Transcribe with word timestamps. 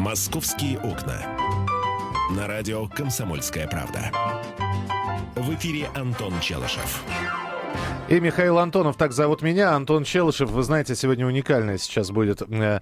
«Московские 0.00 0.78
окна». 0.78 1.20
На 2.34 2.46
радио 2.46 2.88
«Комсомольская 2.88 3.68
правда». 3.68 4.10
В 5.36 5.54
эфире 5.54 5.90
Антон 5.94 6.32
Челышев. 6.40 7.04
И 8.08 8.18
Михаил 8.18 8.58
Антонов, 8.58 8.96
так 8.96 9.12
зовут 9.12 9.42
меня. 9.42 9.74
Антон 9.74 10.04
Челышев, 10.04 10.48
вы 10.48 10.62
знаете, 10.62 10.96
сегодня 10.96 11.26
уникальная 11.26 11.76
сейчас 11.76 12.10
будет, 12.12 12.40
э, 12.40 12.80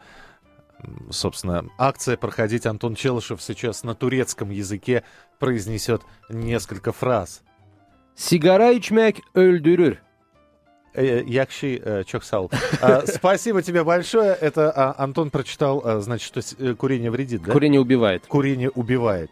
собственно, 1.10 1.64
акция 1.76 2.16
проходить. 2.16 2.66
Антон 2.66 2.94
Челышев 2.94 3.42
сейчас 3.42 3.82
на 3.82 3.96
турецком 3.96 4.50
языке 4.50 5.02
произнесет 5.40 6.02
несколько 6.28 6.92
фраз. 6.92 7.42
Sigara 8.14 8.70
içmek 8.70 9.22
öldürür. 9.34 10.07
Э, 10.98 11.22
Якши 11.26 11.80
э, 11.84 12.04
Чохсал. 12.04 12.50
А, 12.80 13.04
Спасибо 13.06 13.62
тебе 13.62 13.84
большое. 13.84 14.34
Это 14.34 14.70
а, 14.70 14.94
Антон 14.98 15.30
прочитал, 15.30 15.82
а, 15.84 16.00
значит, 16.00 16.26
что 16.26 16.40
э, 16.58 16.74
курение 16.74 17.10
вредит, 17.10 17.42
да? 17.42 17.52
Курение 17.52 17.80
убивает. 17.80 18.26
Курение 18.26 18.70
убивает. 18.70 19.30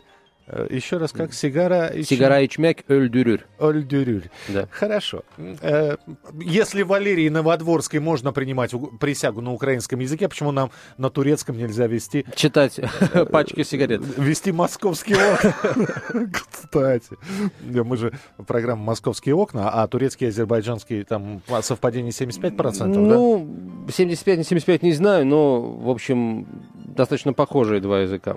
Э, 0.48 0.66
Еще 0.70 0.98
раз, 0.98 1.12
как 1.12 1.34
сигара... 1.34 1.86
и 1.88 2.00
Sigara 2.02 2.40
içmek 2.40 2.84
öldürür. 2.88 3.40
Ольдюрюль. 3.58 4.28
Да. 4.48 4.68
Хорошо. 4.70 5.22
Э, 5.38 5.96
Если 6.40 6.82
Валерии 6.82 7.28
Новодворской 7.28 7.98
можно 8.00 8.32
принимать 8.32 8.72
присягу 9.00 9.40
на 9.40 9.52
украинском 9.52 9.98
языке, 10.00 10.28
почему 10.28 10.52
нам 10.52 10.70
на 10.98 11.10
турецком 11.10 11.56
нельзя 11.58 11.86
вести 11.88 12.24
Читать 12.36 12.80
пачки 13.32 13.64
сигарет. 13.64 14.02
вести 14.18 14.52
московские 14.52 15.18
окна? 15.18 15.54
Кстати. 16.32 17.16
Да, 17.60 17.84
Мы 17.84 17.96
же 17.96 18.12
программа 18.46 18.82
«Московские 18.84 19.34
окна», 19.34 19.70
а 19.70 19.86
турецкий 19.88 20.26
и 20.26 20.30
азербайджанский 20.30 21.04
там 21.04 21.42
совпадение 21.62 22.12
75%, 22.12 22.52
да? 22.52 22.86
Ну, 22.86 23.86
75 23.90 24.38
на 24.38 24.44
75 24.44 24.82
не 24.82 24.92
знаю, 24.92 25.26
но, 25.26 25.60
в 25.60 25.88
общем, 25.90 26.46
достаточно 26.74 27.32
похожие 27.32 27.80
два 27.80 28.00
языка. 28.00 28.36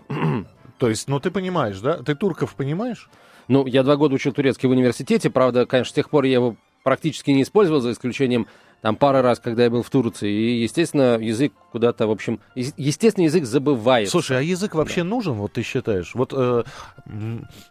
То 0.79 0.89
есть, 0.89 1.07
ну 1.07 1.19
ты 1.19 1.29
понимаешь, 1.29 1.79
да? 1.81 1.97
Ты 1.97 2.15
турков 2.15 2.55
понимаешь? 2.55 3.09
Ну, 3.47 3.65
я 3.65 3.83
два 3.83 3.97
года 3.97 4.15
учил 4.15 4.31
турецкий 4.31 4.67
в 4.67 4.71
университете, 4.71 5.29
правда, 5.29 5.65
конечно, 5.65 5.91
с 5.91 5.95
тех 5.95 6.09
пор 6.09 6.23
я 6.23 6.35
его 6.35 6.55
практически 6.83 7.31
не 7.31 7.43
использовал, 7.43 7.81
за 7.81 7.91
исключением 7.91 8.47
там 8.81 8.95
пары 8.95 9.21
раз, 9.21 9.39
когда 9.39 9.63
я 9.63 9.69
был 9.69 9.83
в 9.83 9.89
Турции. 9.89 10.31
И, 10.31 10.61
естественно, 10.61 11.17
язык 11.17 11.51
куда-то, 11.71 12.07
в 12.07 12.11
общем, 12.11 12.39
естественно, 12.55 13.25
язык 13.25 13.43
забывается. 13.43 14.11
Слушай, 14.11 14.37
а 14.37 14.41
язык 14.41 14.73
вообще 14.75 15.03
нужен, 15.03 15.33
вот 15.33 15.53
ты 15.53 15.63
считаешь? 15.63 16.15
Вот 16.15 16.33
э, 16.33 16.63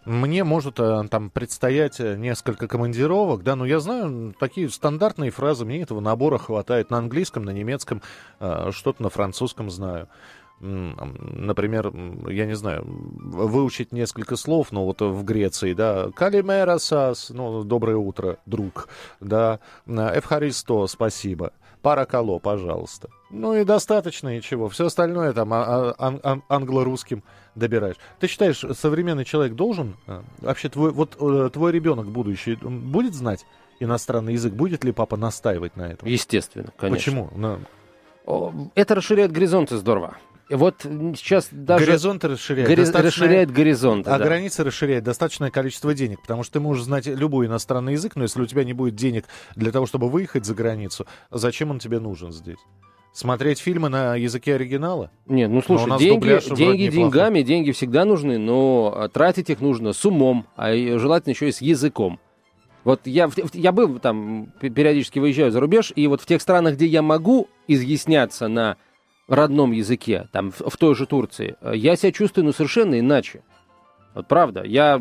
мне 0.04 0.44
может 0.44 0.78
э, 0.78 1.04
там 1.10 1.30
предстоять 1.30 1.98
э, 2.00 2.16
несколько 2.16 2.68
командировок, 2.68 3.42
да, 3.42 3.56
но 3.56 3.64
я 3.64 3.80
знаю 3.80 4.34
такие 4.38 4.68
стандартные 4.68 5.30
фразы, 5.30 5.64
мне 5.64 5.80
этого 5.80 6.00
набора 6.00 6.36
хватает 6.36 6.90
на 6.90 6.98
английском, 6.98 7.44
на 7.44 7.50
немецком, 7.50 8.02
э, 8.40 8.70
что-то 8.72 9.02
на 9.02 9.08
французском 9.08 9.70
знаю. 9.70 10.08
Например, 10.60 11.92
я 12.28 12.46
не 12.46 12.54
знаю, 12.56 12.84
выучить 12.86 13.92
несколько 13.92 14.36
слов, 14.36 14.72
ну 14.72 14.84
вот 14.84 15.00
в 15.00 15.24
Греции, 15.24 15.72
да, 15.72 16.10
Калимера 16.14 16.78
Сас, 16.78 17.30
ну, 17.30 17.62
доброе 17.64 17.96
утро, 17.96 18.38
друг, 18.46 18.88
да, 19.20 19.60
Эвхаристо, 19.86 20.86
спасибо, 20.86 21.52
Паракало, 21.82 22.38
пожалуйста. 22.38 23.08
Ну 23.30 23.54
и 23.54 23.64
достаточно, 23.64 24.36
и 24.36 24.42
чего. 24.42 24.68
Все 24.68 24.86
остальное 24.86 25.32
там 25.32 25.52
а- 25.52 25.94
а- 25.96 26.18
ан- 26.22 26.42
англо-русским 26.48 27.22
добираешь. 27.54 27.96
Ты 28.18 28.26
считаешь, 28.26 28.64
современный 28.74 29.24
человек 29.24 29.54
должен, 29.54 29.96
э, 30.06 30.22
вообще 30.38 30.68
твой, 30.68 30.90
вот 30.90 31.16
э, 31.20 31.50
твой 31.52 31.70
ребенок 31.72 32.08
будущий, 32.08 32.56
будет 32.56 33.14
знать 33.14 33.46
иностранный 33.80 34.32
язык? 34.32 34.54
Будет 34.54 34.82
ли 34.82 34.92
папа 34.92 35.16
настаивать 35.16 35.76
на 35.76 35.82
этом? 35.82 36.08
Естественно, 36.08 36.72
конечно. 36.76 36.96
Почему? 36.98 37.30
Ну, 37.36 38.70
Это 38.74 38.94
расширяет 38.94 39.32
горизонты 39.32 39.76
здорово. 39.76 40.16
Вот 40.50 40.76
сейчас 40.82 41.48
даже 41.50 41.84
горизонты 41.84 42.28
расширяют. 42.28 42.70
гори- 42.70 42.76
достаточно- 42.76 43.24
расширяет 43.24 43.50
горизонты. 43.50 44.10
А 44.10 44.18
да. 44.18 44.24
границы 44.24 44.64
расширяет 44.64 45.04
достаточное 45.04 45.50
количество 45.50 45.92
денег, 45.94 46.22
потому 46.22 46.42
что 46.42 46.54
ты 46.54 46.60
можешь 46.60 46.84
знать 46.84 47.06
любой 47.06 47.46
иностранный 47.46 47.92
язык, 47.92 48.16
но 48.16 48.22
если 48.22 48.40
у 48.40 48.46
тебя 48.46 48.64
не 48.64 48.72
будет 48.72 48.94
денег 48.94 49.26
для 49.56 49.72
того, 49.72 49.86
чтобы 49.86 50.08
выехать 50.08 50.46
за 50.46 50.54
границу, 50.54 51.06
зачем 51.30 51.70
он 51.70 51.78
тебе 51.78 52.00
нужен 52.00 52.32
здесь? 52.32 52.58
Смотреть 53.12 53.58
фильмы 53.58 53.88
на 53.88 54.14
языке 54.16 54.54
оригинала? 54.54 55.10
Нет, 55.26 55.50
ну 55.50 55.60
слушай, 55.60 55.98
деньги, 55.98 56.20
дубляж 56.20 56.44
деньги 56.46 56.88
деньгами, 56.88 57.42
деньги 57.42 57.72
всегда 57.72 58.04
нужны, 58.04 58.38
но 58.38 58.92
а, 58.94 59.08
тратить 59.08 59.50
их 59.50 59.60
нужно 59.60 59.92
с 59.92 60.04
умом, 60.04 60.46
а 60.56 60.72
желательно 60.98 61.32
еще 61.32 61.48
и 61.48 61.52
с 61.52 61.60
языком. 61.60 62.20
Вот 62.84 63.00
я, 63.06 63.28
я 63.54 63.72
был 63.72 63.98
там, 63.98 64.52
периодически 64.60 65.18
выезжаю 65.18 65.50
за 65.50 65.60
рубеж, 65.60 65.92
и 65.96 66.06
вот 66.06 66.20
в 66.22 66.26
тех 66.26 66.40
странах, 66.40 66.74
где 66.74 66.86
я 66.86 67.02
могу 67.02 67.48
изъясняться 67.66 68.46
на 68.48 68.76
родном 69.34 69.72
языке, 69.72 70.28
там, 70.32 70.50
в, 70.50 70.60
в 70.70 70.76
той 70.76 70.94
же 70.94 71.06
Турции, 71.06 71.56
э, 71.60 71.72
я 71.74 71.96
себя 71.96 72.12
чувствую, 72.12 72.46
ну, 72.46 72.52
совершенно 72.52 72.98
иначе. 72.98 73.42
Вот 74.14 74.26
правда. 74.26 74.62
Я, 74.64 75.00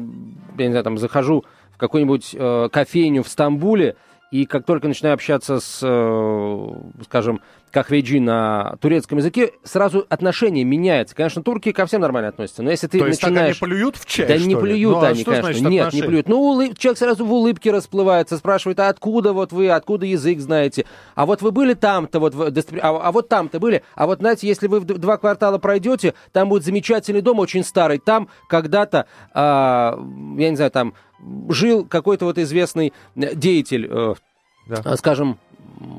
я 0.58 0.66
не 0.66 0.72
знаю, 0.72 0.84
там, 0.84 0.98
захожу 0.98 1.46
в 1.74 1.78
какую-нибудь 1.78 2.36
э, 2.38 2.70
кофейню 2.72 3.24
в 3.24 3.30
Стамбуле, 3.30 3.96
и 4.32 4.46
как 4.46 4.66
только 4.66 4.88
начинаю 4.88 5.14
общаться 5.14 5.60
с, 5.60 5.80
э, 5.82 7.04
скажем, 7.06 7.42
кахведжи 7.72 8.20
на 8.20 8.78
турецком 8.82 9.18
языке, 9.20 9.52
сразу 9.64 10.06
отношение 10.10 10.64
меняется. 10.64 11.16
Конечно, 11.16 11.44
турки 11.44 11.72
ко 11.72 11.86
всем 11.86 12.02
нормально 12.02 12.30
относятся, 12.30 12.64
но 12.64 12.72
если 12.72 12.88
ты 12.88 13.00
То 13.00 13.08
есть 13.08 13.22
так 13.22 13.32
начинаешь... 13.32 13.62
они 13.62 13.72
плюют 13.72 13.98
в 13.98 14.06
чай, 14.06 14.28
Да 14.28 14.38
не 14.38 14.50
ли? 14.50 14.56
плюют 14.56 14.96
Ну, 14.98 15.04
а 15.04 15.08
они, 15.10 15.22
что 15.22 15.32
конечно. 15.32 15.54
значит 15.54 15.70
Нет, 15.70 15.94
не 15.94 16.02
плюют. 16.02 16.28
Ну, 16.30 16.38
улыб- 16.40 16.78
человек 16.78 16.98
сразу 16.98 17.26
в 17.26 17.34
улыбке 17.34 17.72
расплывается, 17.72 18.38
спрашивает, 18.38 18.80
а 18.80 18.90
откуда 18.90 19.34
вот 19.34 19.52
вы, 19.52 19.70
откуда 19.70 20.06
язык 20.06 20.40
знаете? 20.40 20.86
А 21.16 21.26
вот 21.26 21.42
вы 21.42 21.52
были 21.52 21.74
там-то, 21.74 22.20
вот, 22.20 22.34
а, 22.36 22.50
а 22.82 23.12
вот 23.12 23.30
там-то 23.30 23.60
были? 23.60 23.84
А 23.96 24.08
вот, 24.08 24.20
знаете, 24.20 24.48
если 24.48 24.68
вы 24.68 24.80
в 24.80 24.86
два 24.86 25.18
квартала 25.18 25.58
пройдете, 25.58 26.14
там 26.32 26.50
будет 26.50 26.64
замечательный 26.64 27.22
дом, 27.22 27.40
очень 27.40 27.64
старый. 27.64 28.00
Там 28.00 28.30
когда-то, 28.48 29.08
а, 29.34 30.00
я 30.38 30.50
не 30.50 30.56
знаю, 30.56 30.72
там 30.72 30.94
жил 31.50 31.86
какой-то 31.86 32.26
вот 32.26 32.38
известный 32.38 32.94
э, 33.16 33.36
деятель, 33.36 33.88
э, 33.90 34.14
Да. 34.68 34.96
скажем, 34.98 35.40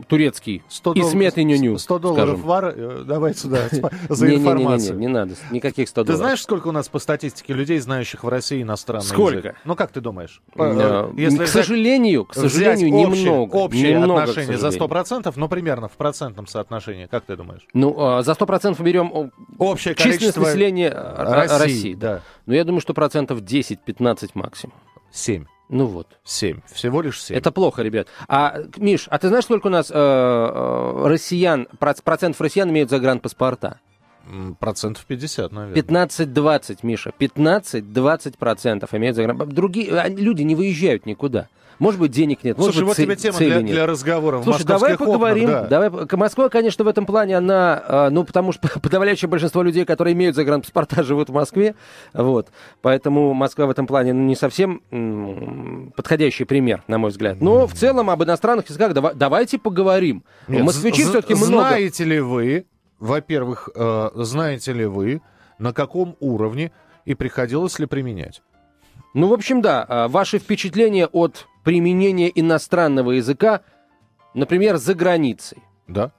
турецкий, 0.09 0.63
100 0.69 0.93
Исмет 0.95 1.39
Инюню, 1.39 1.79
100 1.79 1.99
долларов 1.99 2.29
скажем. 2.31 2.43
вар, 2.47 2.75
э, 2.77 3.05
давай 3.07 3.35
сюда 3.35 3.69
за 4.09 4.35
информацию. 4.35 4.99
не 4.99 5.09
надо, 5.09 5.35
никаких 5.51 5.89
100 5.89 6.03
Ты 6.03 6.07
долларов. 6.07 6.19
знаешь, 6.19 6.43
сколько 6.43 6.69
у 6.69 6.73
нас 6.73 6.89
по 6.89 6.99
статистике 6.99 7.53
людей, 7.53 7.79
знающих 7.79 8.25
в 8.25 8.29
России 8.29 8.63
иностранный 8.63 9.05
Сколько? 9.07 9.55
Ну, 9.65 9.75
как 9.77 9.91
ты 9.93 10.01
думаешь? 10.01 10.41
Э, 10.55 11.09
Э, 11.09 11.13
Если 11.17 11.45
к 11.45 11.49
сожалению, 11.49 12.25
к 12.25 12.35
сожалению, 12.35 12.95
общее, 12.95 13.25
немного. 13.25 13.55
Общее 13.57 13.99
отношение 13.99 14.59
за 14.59 14.71
сожалению. 14.71 14.89
100%, 14.89 15.33
но 15.37 15.49
примерно 15.49 15.89
в 15.89 15.93
процентном 15.93 16.47
соотношении. 16.47 17.07
Как 17.07 17.25
ты 17.25 17.37
думаешь? 17.37 17.67
Ну, 17.75 17.95
а, 17.99 18.23
за 18.23 18.33
100% 18.33 18.83
берем 18.83 19.31
Общее 19.59 19.95
количество 19.95 20.43
населения 20.43 20.91
России, 20.91 21.95
да. 21.95 22.23
Ну, 22.47 22.55
я 22.55 22.65
думаю, 22.65 22.81
что 22.81 22.95
процентов 22.95 23.41
10-15 23.41 24.31
максимум. 24.35 24.75
7. 25.11 25.45
Ну 25.69 25.87
вот. 25.87 26.07
7. 26.25 26.61
Всего 26.73 27.03
лишь 27.03 27.23
7. 27.23 27.37
Это 27.37 27.53
плохо, 27.53 27.83
ребят. 27.83 28.09
А, 28.27 28.59
Миш, 28.77 29.07
а 29.11 29.19
ты 29.19 29.29
знаешь, 29.29 29.45
сколько 29.45 29.67
у 29.67 29.71
нас 29.71 29.91
э, 29.91 29.95
э, 29.95 31.07
россиян, 31.07 31.69
проц- 31.79 32.03
процентов 32.03 32.41
россиян 32.41 32.71
имеют 32.71 32.91
загранпаспорта? 32.91 33.79
Процентов 34.61 35.05
50, 35.07 35.53
наверное. 35.53 35.83
15-20, 35.83 36.79
Миша. 36.83 37.13
15-20 37.19 38.37
процентов 38.39 38.95
имеют 38.95 39.17
загранпаспорта. 39.17 39.55
Другие 39.55 39.93
а, 39.93 40.09
люди 40.09 40.43
не 40.43 40.55
выезжают 40.55 41.07
никуда. 41.07 41.49
Может 41.79 42.01
быть, 42.01 42.11
денег 42.11 42.43
нет, 42.43 42.57
может 42.59 42.75
Слушай, 42.75 42.85
быть, 42.85 42.89
вот 42.89 42.97
це- 42.97 43.03
тебе 43.05 43.17
тема 43.17 43.39
для, 43.39 43.63
нет. 43.63 43.67
для 43.73 43.87
разговора. 43.87 44.39
в 44.39 44.45
Слушай, 44.45 44.65
давай 44.65 44.91
московских 44.93 45.01
окнах, 45.01 45.21
поговорим. 45.21 45.47
да. 45.49 45.63
Давай, 45.69 45.91
Москва, 46.19 46.49
конечно, 46.49 46.85
в 46.85 46.89
этом 46.89 47.07
плане, 47.07 47.37
она, 47.37 47.83
э, 47.87 48.09
ну, 48.11 48.25
потому 48.25 48.53
что 48.53 48.69
подавляющее 48.81 49.29
большинство 49.29 49.63
людей, 49.63 49.85
которые 49.85 50.15
имеют 50.15 50.35
загранпаспорта, 50.35 51.03
живут 51.05 51.29
в 51.31 51.33
Москве, 51.33 51.75
вот, 52.13 52.49
поэтому 52.83 53.33
Москва 53.35 53.67
в 53.67 53.71
этом 53.71 53.87
плане 53.87 54.13
ну, 54.13 54.23
не 54.27 54.35
совсем 54.35 54.83
м, 54.91 55.93
подходящий 55.97 56.45
пример, 56.45 56.83
на 56.89 56.99
мой 56.99 57.11
взгляд. 57.11 57.41
Но 57.41 57.67
в 57.67 57.75
целом 57.75 58.11
об 58.11 58.23
иностранных 58.25 58.69
языках 58.69 58.93
дава- 58.93 59.15
давайте 59.15 59.59
поговорим. 59.59 60.25
Нет, 60.49 60.65
Москвичи 60.65 61.05
з- 61.05 61.11
все-таки 61.11 61.35
много. 61.35 61.69
Знаете 61.69 62.05
ли 62.05 62.21
вы, 62.21 62.67
во-первых, 62.99 63.69
э, 63.75 64.11
знаете 64.15 64.73
ли 64.73 64.85
вы, 64.87 65.21
на 65.59 65.73
каком 65.73 66.17
уровне 66.21 66.73
и 67.05 67.15
приходилось 67.15 67.79
ли 67.79 67.87
применять? 67.87 68.43
Ну, 69.15 69.29
в 69.29 69.33
общем, 69.33 69.63
да, 69.63 69.85
а, 69.89 70.09
ваши 70.09 70.39
впечатления 70.39 71.07
от 71.07 71.47
применения 71.69 72.33
иностранного 72.35 73.11
языка, 73.11 73.61
например, 74.33 74.79
за 74.79 74.95
границей. 74.95 75.59
Да? 75.87 76.13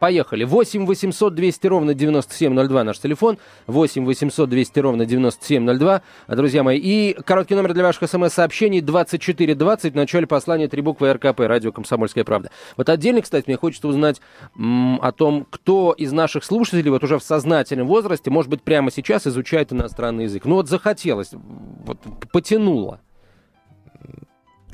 Поехали. 0.00 0.42
8 0.42 0.86
800 0.86 1.36
200 1.36 1.66
ровно 1.68 1.94
9702 1.94 2.82
наш 2.82 2.98
телефон. 2.98 3.38
8 3.68 4.04
800 4.04 4.50
200 4.50 4.78
ровно 4.80 5.06
9702, 5.06 6.02
друзья 6.26 6.64
мои. 6.64 6.80
И 6.80 7.16
короткий 7.24 7.54
номер 7.54 7.74
для 7.74 7.84
ваших 7.84 8.10
смс-сообщений 8.10 8.80
2420. 8.80 9.92
В 9.92 9.96
начале 9.96 10.26
послания 10.26 10.66
три 10.66 10.82
буквы 10.82 11.12
РКП, 11.12 11.42
радио 11.42 11.70
«Комсомольская 11.70 12.24
правда». 12.24 12.50
Вот 12.76 12.88
отдельно, 12.88 13.22
кстати, 13.22 13.44
мне 13.46 13.56
хочется 13.56 13.86
узнать 13.86 14.20
м, 14.58 14.98
о 15.00 15.12
том, 15.12 15.46
кто 15.48 15.92
из 15.92 16.10
наших 16.10 16.42
слушателей 16.42 16.90
вот 16.90 17.04
уже 17.04 17.20
в 17.20 17.22
сознательном 17.22 17.86
возрасте, 17.86 18.32
может 18.32 18.50
быть, 18.50 18.62
прямо 18.62 18.90
сейчас 18.90 19.28
изучает 19.28 19.72
иностранный 19.72 20.24
язык. 20.24 20.44
Ну 20.44 20.56
вот 20.56 20.68
захотелось, 20.68 21.30
вот 21.32 22.00
потянуло. 22.32 22.98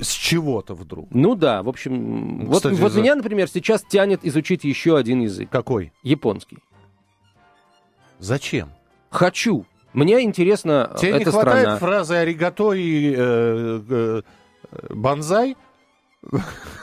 С 0.00 0.10
чего-то 0.10 0.74
вдруг. 0.74 1.08
Ну 1.10 1.34
да, 1.36 1.62
в 1.62 1.68
общем, 1.68 2.46
вот, 2.46 2.56
Кстати, 2.56 2.74
вот 2.74 2.92
за- 2.92 3.00
меня, 3.00 3.14
например, 3.14 3.48
сейчас 3.48 3.82
тянет 3.82 4.24
изучить 4.24 4.64
еще 4.64 4.96
один 4.96 5.20
язык. 5.20 5.48
Какой? 5.50 5.92
Японский. 6.02 6.58
Зачем? 8.18 8.70
Хочу. 9.10 9.66
Мне 9.92 10.22
интересно 10.22 10.90
Тебе 10.98 11.10
эта 11.10 11.18
не 11.20 11.24
хватает 11.26 11.60
страна. 11.62 11.76
фразы 11.78 12.14
«аригато» 12.16 12.72
и 12.72 13.14
э, 13.16 13.80
э, 13.88 14.22
«банзай»? 14.90 15.56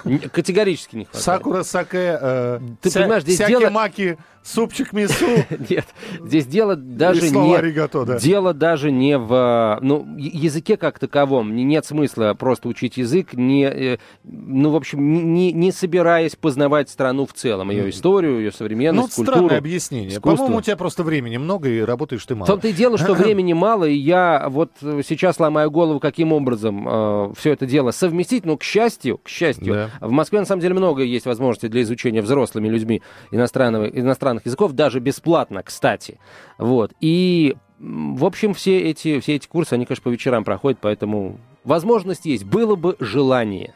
Н- 0.05 0.19
Категорически 0.19 0.95
не 0.97 1.03
хватает. 1.05 1.23
Сакура 1.25 1.63
саке, 1.63 2.17
э, 2.21 2.59
Ты 2.79 2.89
ся- 2.89 3.01
понимаешь, 3.01 3.23
здесь 3.23 3.37
дело- 3.39 3.69
маки, 3.69 4.17
супчик 4.43 4.93
мису. 4.93 5.25
Нет, 5.69 5.85
здесь 6.23 6.45
дело 6.45 6.75
даже 6.75 7.29
не... 7.29 7.55
«аригато», 7.55 8.05
да. 8.05 8.19
Дело 8.19 8.53
даже 8.53 8.91
не 8.91 9.17
в 9.17 9.79
ну, 9.81 10.05
я- 10.17 10.29
языке 10.33 10.77
как 10.77 10.99
таковом. 10.99 11.55
Не- 11.55 11.63
Нет 11.63 11.85
смысла 11.85 12.35
просто 12.37 12.67
учить 12.67 12.97
язык, 12.97 13.33
не, 13.33 13.63
э, 13.65 13.97
ну, 14.23 14.71
в 14.71 14.75
общем, 14.75 15.33
не- 15.33 15.51
не, 15.51 15.71
собираясь 15.71 16.35
познавать 16.35 16.89
страну 16.89 17.25
в 17.25 17.33
целом, 17.33 17.69
ее 17.71 17.89
историю, 17.89 18.39
ее 18.39 18.45
Ну, 18.47 18.51
современность, 18.51 19.13
странное 19.13 19.33
культуру. 19.41 19.57
объяснение. 19.57 20.19
По-моему, 20.19 20.57
у 20.57 20.61
тебя 20.61 20.75
просто 20.75 21.03
времени 21.03 21.37
много 21.37 21.69
и 21.69 21.79
работаешь 21.81 22.25
ты 22.25 22.35
В 22.35 22.37
мало. 22.39 22.47
том-то 22.47 22.67
и 22.67 22.73
дело, 22.73 22.97
что 22.97 23.13
времени 23.15 23.53
мало, 23.53 23.85
и 23.85 23.95
я 23.95 24.47
вот 24.49 24.71
э, 24.81 25.01
сейчас 25.07 25.39
ломаю 25.39 25.69
голову, 25.71 25.99
каким 25.99 26.33
образом 26.33 27.33
все 27.35 27.51
это 27.53 27.65
дело 27.65 27.91
совместить. 27.91 28.45
Но, 28.45 28.57
к 28.57 28.63
счастью, 28.63 29.17
к 29.19 29.29
счастью, 29.29 29.73
Да. 29.73 29.89
в 30.07 30.11
Москве 30.11 30.39
на 30.39 30.45
самом 30.45 30.61
деле 30.61 30.73
много 30.73 31.03
есть 31.03 31.25
возможностей 31.25 31.67
для 31.67 31.81
изучения 31.83 32.21
взрослыми 32.21 32.67
людьми 32.67 33.01
иностранного, 33.31 33.85
иностранных 34.31 34.45
языков, 34.45 34.71
даже 34.73 34.99
бесплатно, 34.99 35.63
кстати. 35.63 36.19
Вот. 36.57 36.91
И, 36.99 37.55
в 37.79 38.25
общем, 38.25 38.53
все 38.53 38.79
эти, 38.79 39.19
все 39.19 39.35
эти 39.35 39.47
курсы, 39.47 39.73
они, 39.73 39.85
конечно, 39.85 40.03
по 40.03 40.13
вечерам 40.13 40.43
проходят, 40.43 40.79
поэтому 40.81 41.37
возможность 41.63 42.25
есть. 42.25 42.45
Было 42.45 42.75
бы 42.75 42.95
желание. 42.99 43.73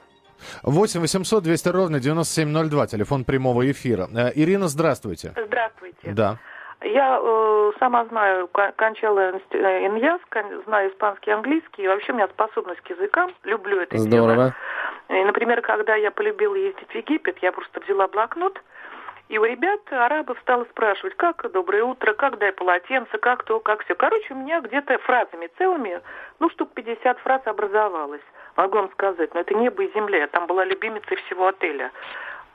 8 0.64 1.00
800 1.00 1.44
200 1.44 1.70
ровно 1.70 2.00
9702, 2.00 2.88
телефон 2.88 3.24
прямого 3.24 3.70
эфира. 3.72 4.08
Э, 4.14 4.32
Ирина, 4.36 4.68
здравствуйте. 4.68 5.34
Здравствуйте. 5.48 6.12
Да. 6.12 6.38
Я 6.84 7.20
э, 7.20 7.72
сама 7.80 8.06
знаю, 8.06 8.48
кон- 8.50 8.74
кончала 8.76 9.32
инст- 9.32 9.56
э, 9.56 10.62
знаю 10.66 10.92
испанский 10.92 11.32
и 11.32 11.34
английский, 11.34 11.84
и 11.84 11.88
вообще 11.88 12.12
у 12.12 12.16
меня 12.16 12.28
способность 12.28 12.82
к 12.82 12.90
языкам, 12.90 13.32
люблю 13.44 13.80
это 13.82 13.98
дело. 13.98 14.08
Здорово. 14.08 14.56
И, 15.10 15.24
например, 15.24 15.62
когда 15.62 15.96
я 15.96 16.12
полюбила 16.12 16.56
ездить 16.56 16.90
в 16.90 16.96
Египет, 16.96 17.38
я 17.42 17.52
просто 17.52 17.80
взяла 17.80 18.08
блокнот, 18.08 18.62
и 19.28 19.38
у 19.40 19.44
ребят, 19.44 19.82
арабов, 19.92 20.38
стала 20.42 20.66
спрашивать, 20.66 21.16
как 21.16 21.52
«доброе 21.52 21.84
утро», 21.84 22.14
как 22.14 22.38
«дай 22.38 22.52
полотенце», 22.52 23.18
как 23.18 23.44
то, 23.44 23.60
как 23.60 23.84
все. 23.84 23.96
Короче, 23.96 24.34
у 24.34 24.38
меня 24.38 24.62
где-то 24.62 25.00
фразами 25.00 25.50
целыми, 25.58 26.02
ну, 26.40 26.50
штук 26.52 26.70
50 26.74 27.20
фраз 27.20 27.42
образовалось. 27.46 28.22
Могу 28.56 28.78
вам 28.78 28.92
сказать, 28.92 29.34
но 29.34 29.40
это 29.42 29.56
небо 29.56 29.84
и 29.84 29.94
земля. 29.94 30.20
Я 30.20 30.28
там 30.28 30.46
была 30.46 30.64
любимицей 30.64 31.18
всего 31.18 31.48
отеля. 31.48 31.92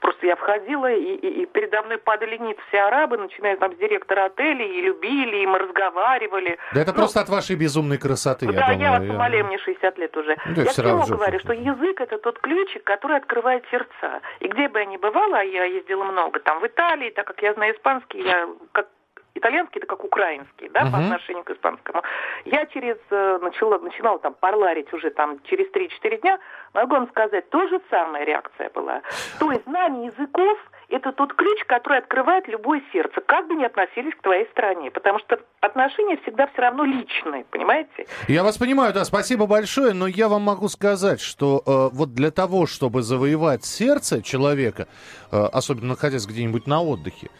Просто 0.00 0.26
я 0.26 0.34
входила, 0.36 0.90
и, 0.90 1.14
и- 1.14 1.42
и 1.42 1.46
передо 1.46 1.82
мной 1.82 1.98
падали 1.98 2.36
ниц 2.38 2.56
все 2.68 2.80
арабы, 2.80 3.18
начиная 3.18 3.56
там 3.58 3.74
с 3.74 3.76
директора 3.76 4.24
отеля, 4.26 4.64
и 4.66 4.80
любили, 4.80 5.36
и 5.42 5.46
мы 5.46 5.58
разговаривали. 5.58 6.58
Да 6.74 6.80
это 6.80 6.92
Ну, 6.92 6.96
просто 6.98 7.20
от 7.20 7.28
вашей 7.28 7.56
безумной 7.56 7.98
красоты, 7.98 8.46
я 8.46 8.52
да, 8.52 8.60
думаю. 8.68 8.80
я 8.80 8.90
вас 8.92 9.02
Я- 9.04 9.12
умоляю, 9.14 9.44
мне 9.46 9.58
60 9.58 9.98
лет 9.98 10.16
уже. 10.16 10.36
Да 10.56 10.62
я 10.62 10.82
равно 10.82 11.04
говорю, 11.06 11.38
что 11.40 11.52
язык 11.52 12.00
это 12.00 12.18
тот 12.18 12.38
ключик, 12.38 12.82
который 12.84 13.18
открывает 13.18 13.64
сердца. 13.70 14.20
И 14.40 14.48
где 14.48 14.68
бы 14.68 14.78
я 14.78 14.86
ни 14.86 14.96
бывала, 14.96 15.40
а 15.40 15.42
я 15.44 15.64
ездила 15.64 16.04
много, 16.04 16.40
там 16.40 16.60
в 16.60 16.66
Италии, 16.66 17.10
так 17.10 17.26
как 17.26 17.42
я 17.42 17.52
знаю 17.54 17.74
испанский, 17.74 18.22
я 18.22 18.48
как 18.72 18.88
итальянский, 19.34 19.78
это 19.78 19.86
как 19.86 20.04
украинский, 20.04 20.68
да, 20.70 20.80
по 20.80 20.86
Мгм. 20.96 21.04
отношению 21.04 21.44
к 21.44 21.50
испанскому. 21.50 22.02
Я 22.44 22.66
через 22.66 22.96
э, 23.10 23.38
начала, 23.42 23.78
начинала 23.78 24.18
там 24.18 24.34
парларить 24.34 24.92
уже 24.92 25.10
там 25.10 25.40
через 25.44 25.70
3-4 25.70 26.20
дня, 26.20 26.38
могу 26.74 26.94
вам 26.94 27.08
сказать, 27.08 27.48
то 27.50 27.66
же 27.68 27.80
самая 27.90 28.24
реакция 28.24 28.70
была. 28.70 29.02
То 29.38 29.50
есть 29.52 29.64
знание 29.64 30.06
языков 30.06 30.58
это 30.90 31.12
тот 31.12 31.32
ключ, 31.34 31.64
который 31.66 31.98
открывает 31.98 32.48
любое 32.48 32.82
сердце, 32.92 33.20
как 33.26 33.48
бы 33.48 33.54
ни 33.54 33.64
относились 33.64 34.14
к 34.14 34.22
твоей 34.22 34.46
стране. 34.50 34.90
Потому 34.90 35.18
что 35.20 35.38
отношения 35.60 36.18
всегда 36.22 36.46
все 36.48 36.62
равно 36.62 36.84
личные, 36.84 37.44
понимаете? 37.50 38.06
Я 38.28 38.42
вас 38.42 38.58
понимаю, 38.58 38.92
да, 38.92 39.04
спасибо 39.04 39.46
большое, 39.46 39.92
но 39.94 40.06
я 40.06 40.28
вам 40.28 40.42
могу 40.42 40.68
сказать, 40.68 41.20
что 41.20 41.62
э, 41.64 41.94
вот 41.94 42.14
для 42.14 42.30
того, 42.30 42.66
чтобы 42.66 43.02
завоевать 43.02 43.64
сердце 43.64 44.22
человека, 44.22 44.88
э, 45.30 45.36
особенно 45.36 45.88
находясь 45.88 46.26
где-нибудь 46.26 46.66
на 46.66 46.82
отдыхе, 46.82 47.30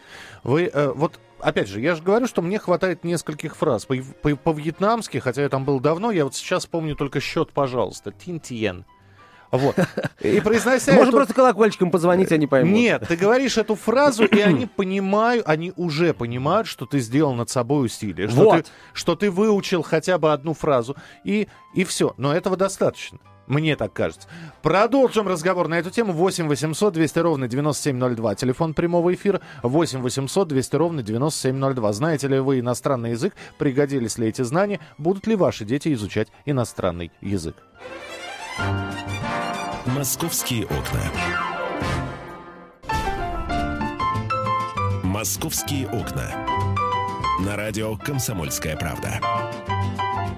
вы, 0.43 0.69
э, 0.73 0.91
вот, 0.93 1.19
опять 1.39 1.67
же, 1.67 1.79
я 1.81 1.95
же 1.95 2.01
говорю, 2.01 2.27
что 2.27 2.41
мне 2.41 2.57
хватает 2.57 3.03
нескольких 3.03 3.55
фраз. 3.55 3.85
По- 3.85 3.95
по- 4.21 4.35
По-вьетнамски, 4.35 5.17
хотя 5.19 5.41
я 5.43 5.49
там 5.49 5.65
был 5.65 5.79
давно, 5.79 6.11
я 6.11 6.23
вот 6.23 6.35
сейчас 6.35 6.65
помню 6.65 6.95
только 6.95 7.19
счет, 7.19 7.51
пожалуйста, 7.53 8.11
тинтиен. 8.11 8.85
Вот. 9.51 9.75
И 10.21 10.39
произнося 10.39 10.93
Можно 10.93 11.09
эту- 11.09 11.17
просто 11.17 11.33
колокольчиком 11.33 11.91
позвонить, 11.91 12.31
они 12.31 12.47
поймут. 12.47 12.73
Нет, 12.73 13.03
ты 13.07 13.15
говоришь 13.15 13.57
эту 13.57 13.75
фразу, 13.75 14.25
и 14.25 14.39
они 14.39 14.65
понимают, 14.65 15.47
они 15.47 15.73
уже 15.75 16.13
понимают, 16.13 16.67
что 16.67 16.85
ты 16.85 16.99
сделал 16.99 17.33
над 17.33 17.49
собой 17.49 17.85
усилие, 17.87 18.29
что, 18.29 18.43
Вот. 18.43 18.65
ты, 18.65 18.71
что 18.93 19.15
ты 19.15 19.29
выучил 19.29 19.81
хотя 19.81 20.17
бы 20.17 20.31
одну 20.31 20.53
фразу, 20.53 20.95
и, 21.23 21.47
и 21.73 21.83
все. 21.83 22.13
Но 22.17 22.33
этого 22.33 22.55
достаточно. 22.55 23.19
Мне 23.47 23.75
так 23.75 23.91
кажется. 23.91 24.29
Продолжим 24.61 25.27
разговор 25.27 25.67
на 25.67 25.77
эту 25.79 25.89
тему. 25.89 26.13
8 26.13 26.47
800 26.47 26.93
200 26.93 27.19
ровно 27.19 27.47
9702. 27.49 28.35
Телефон 28.35 28.73
прямого 28.73 29.13
эфира 29.13 29.41
8 29.61 29.99
800 30.01 30.47
200 30.47 30.75
ровно 30.77 31.03
9702. 31.03 31.91
Знаете 31.91 32.27
ли 32.29 32.39
вы 32.39 32.59
иностранный 32.61 33.11
язык? 33.11 33.33
Пригодились 33.57 34.17
ли 34.17 34.27
эти 34.29 34.43
знания? 34.43 34.79
Будут 34.97 35.27
ли 35.27 35.35
ваши 35.35 35.65
дети 35.65 35.91
изучать 35.93 36.29
иностранный 36.45 37.11
язык? 37.19 37.55
Московские 39.95 40.65
окна. 40.65 41.01
Московские 45.03 45.87
окна. 45.87 46.29
На 47.45 47.55
радио 47.55 47.95
«Комсомольская 47.97 48.75
правда». 48.77 49.19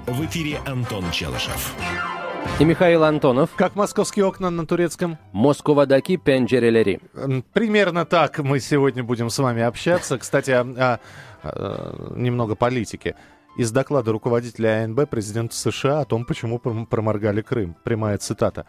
В 0.07 0.25
эфире 0.25 0.59
Антон 0.65 1.09
Челышев. 1.11 1.73
И 2.59 2.65
Михаил 2.65 3.03
Антонов. 3.03 3.49
Как 3.55 3.75
московские 3.75 4.25
окна 4.25 4.49
на 4.49 4.65
турецком? 4.65 5.17
Москвадаки 5.31 6.17
пенджерелери. 6.17 6.99
М, 7.15 7.43
Примерно 7.53 8.05
так 8.05 8.39
мы 8.39 8.59
сегодня 8.59 9.03
будем 9.03 9.29
с 9.29 9.37
вами 9.39 9.61
общаться. 9.63 10.17
Кстати, 10.17 10.51
а- 10.51 10.65
а- 10.77 10.99
а, 11.43 12.13
немного 12.15 12.55
политики. 12.55 13.15
Из 13.57 13.71
доклада 13.71 14.11
руководителя 14.11 14.83
АНБ 14.83 15.05
президента 15.09 15.55
США 15.55 16.01
о 16.01 16.05
том, 16.05 16.25
почему 16.25 16.57
пром- 16.57 16.85
проморгали 16.87 17.41
Крым. 17.41 17.75
Прямая 17.83 18.17
цитата. 18.17 18.65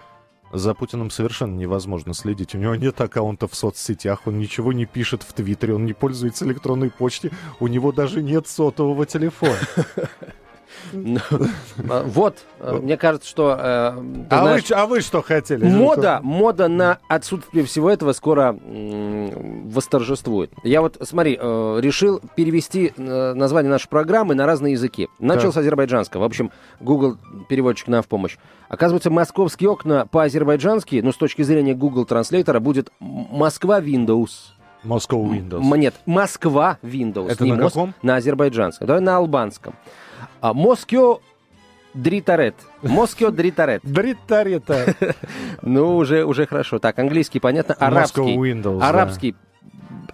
За 0.55 0.73
Путиным 0.73 1.11
совершенно 1.11 1.56
невозможно 1.56 2.15
следить. 2.15 2.55
У 2.55 2.59
него 2.59 2.77
нет 2.77 3.01
аккаунта 3.01 3.49
в 3.49 3.56
соцсетях, 3.56 4.21
он 4.27 4.39
ничего 4.39 4.73
не 4.73 4.87
пишет 4.87 5.25
в 5.25 5.33
Твиттере, 5.33 5.75
он 5.75 5.85
не 5.85 5.95
пользуется 5.95 6.47
электронной 6.47 6.91
почтой, 6.91 7.33
у 7.59 7.67
него 7.67 7.91
даже 7.91 8.23
нет 8.23 8.47
сотового 8.47 9.05
телефона. 9.05 9.58
Ну, 10.93 11.19
а, 11.89 12.03
Вот, 12.05 12.39
э, 12.61 12.79
мне 12.83 12.97
кажется, 12.97 13.29
что... 13.29 13.56
э, 13.59 14.27
А 14.31 14.44
вы, 14.44 14.61
а 14.71 14.87
вы 14.87 15.01
что 15.01 15.23
хотели? 15.23 15.65
Мода, 15.69 16.21
мода 16.23 16.69
на 16.69 16.99
отсутствие 17.09 17.65
всего 17.65 17.91
этого 17.91 18.13
скоро 18.13 18.56
восторжествует. 19.65 20.51
Я 20.63 20.81
вот, 20.81 20.99
смотри, 21.03 21.39
э, 21.41 21.79
решил 21.81 22.21
перевести 22.37 22.93
название 22.97 23.71
нашей 23.71 23.89
программы 23.89 24.35
на 24.35 24.47
разные 24.47 24.73
языки. 24.73 25.09
Начал 25.19 25.53
с 25.53 25.56
азербайджанского. 25.56 26.23
В 26.23 26.25
общем, 26.25 26.51
Google 26.81 27.17
переводчик 27.49 27.89
нам 27.89 28.03
в 28.03 28.09
помощь. 28.09 28.37
Оказывается, 28.69 29.11
московские 29.11 29.71
окна 29.71 30.06
по-азербайджански, 30.06 31.01
ну, 31.03 31.13
с 31.13 31.17
точки 31.17 31.43
зрения 31.43 31.75
Google 31.75 32.05
транслейтера, 32.06 32.61
будет 32.61 32.91
Москва 33.01 33.81
Windows. 33.81 34.31
Moscow 34.85 35.25
Windows. 35.25 35.77
Нет, 35.79 35.94
Москва 36.05 36.79
Windows. 36.83 37.31
Это 37.31 37.44
на 37.47 37.56
каком? 37.56 37.94
На 38.03 38.17
азербайджанском. 38.17 38.87
Давай 38.87 39.01
на 39.03 39.17
албанском. 39.17 39.75
А, 40.40 40.52
Москё 40.54 41.20
Дритарет. 41.94 42.54
Москё 42.82 43.31
Дритарет. 43.31 43.81
Дритарета. 43.84 44.94
Ну, 45.62 45.96
уже, 45.96 46.24
уже 46.24 46.46
хорошо. 46.46 46.78
Так, 46.78 46.98
английский, 46.98 47.40
понятно. 47.40 47.74
Арабский. 47.78 48.36
Windows. 48.36 48.82
Арабский. 48.82 49.34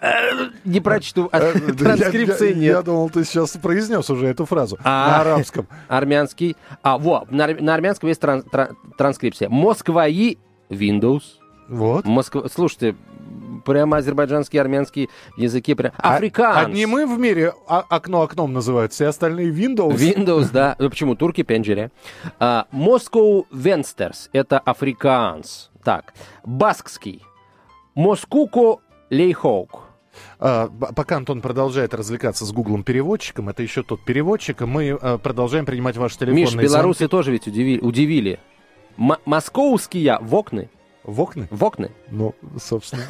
Э, 0.01 0.49
Не 0.65 0.81
прочту. 0.81 1.29
а 1.33 1.41
Транскрипции 1.79 2.51
я- 2.51 2.55
я- 2.55 2.75
нет. 2.77 2.85
думал, 2.85 3.11
ты 3.11 3.25
сейчас 3.25 3.51
произнес 3.57 4.09
уже 4.11 4.27
эту 4.29 4.47
фразу 4.47 4.79
А. 4.85 5.09
на 5.09 5.21
арабском. 5.21 5.67
Армянский. 5.89 6.57
А, 6.83 6.99
во, 6.99 7.27
на, 7.31 7.45
ар- 7.45 7.61
на 7.61 7.75
армянском 7.75 8.09
есть 8.09 8.23
тран- 8.23 8.45
тран- 8.51 8.77
транскрипция. 8.97 9.49
Москва 9.49 10.07
и 10.07 10.39
Windows. 10.71 11.23
Вот. 11.69 12.05
Москва... 12.07 12.45
Слушайте, 12.53 12.95
прямо 13.65 13.99
азербайджанский, 13.99 14.59
армянский 14.61 15.09
языки. 15.37 15.75
Прям... 15.75 15.93
А- 15.99 16.17
Африканс. 16.17 16.67
Одни 16.69 16.87
мы 16.87 17.07
в 17.07 17.19
мире 17.19 17.53
а- 17.69 17.85
окно 17.89 18.23
окном 18.23 18.53
называют, 18.53 18.93
все 18.93 19.07
остальные 19.07 19.51
Windows. 19.53 19.95
Windows, 19.97 20.51
да. 20.53 20.77
Ну, 20.79 20.91
почему? 20.91 21.15
Турки, 21.17 21.43
pencere. 21.43 21.91
А, 22.39 22.67
Moscow 22.73 23.45
Vensters. 23.53 24.31
Это 24.33 24.59
африканс. 24.59 25.71
Так. 25.85 26.15
Баскский. 26.45 27.23
Moskuko 27.95 28.79
Leihoak. 29.11 29.85
Пока 30.39 31.17
Антон 31.17 31.41
продолжает 31.41 31.95
развлекаться 31.95 32.45
с 32.45 32.53
Гуглом 32.53 32.83
переводчиком, 32.83 33.49
это 33.49 33.63
еще 33.63 33.83
тот 33.83 34.05
переводчик, 34.05 34.61
мы 34.63 34.99
продолжаем 35.23 35.65
принимать 35.67 35.97
ваши 35.97 36.19
телефонные 36.19 36.45
Миш, 36.45 36.55
белорусы 36.55 37.09
тоже 37.09 37.31
ведь 37.33 37.47
удивили. 37.47 37.81
удивили. 37.81 38.41
М- 38.99 39.17
московские 39.25 40.19
в 40.21 40.35
окны. 40.35 40.69
В 41.05 41.21
окна? 41.21 41.47
В 41.51 41.65
окна. 41.65 41.89
Ну, 42.11 42.35
собственно, 42.59 43.03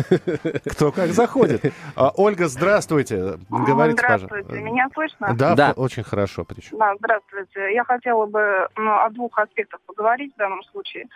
кто 0.72 0.92
как 0.92 1.08
заходит. 1.10 1.72
А, 1.96 2.12
Ольга, 2.16 2.46
здравствуйте. 2.46 3.38
Говорите, 3.48 3.98
здравствуйте. 3.98 4.44
пожалуйста. 4.48 4.60
Меня 4.60 4.88
слышно? 4.94 5.34
Да, 5.34 5.54
Да. 5.54 5.72
очень 5.76 6.02
хорошо 6.04 6.44
причем. 6.44 6.78
Да, 6.78 6.94
здравствуйте. 6.98 7.74
Я 7.74 7.84
хотела 7.84 8.26
бы 8.26 8.68
ну, 8.76 8.92
о 9.00 9.10
двух 9.10 9.36
аспектах 9.38 9.80
поговорить 9.86 10.32
в 10.34 10.38
данном 10.38 10.62
случае. 10.64 11.08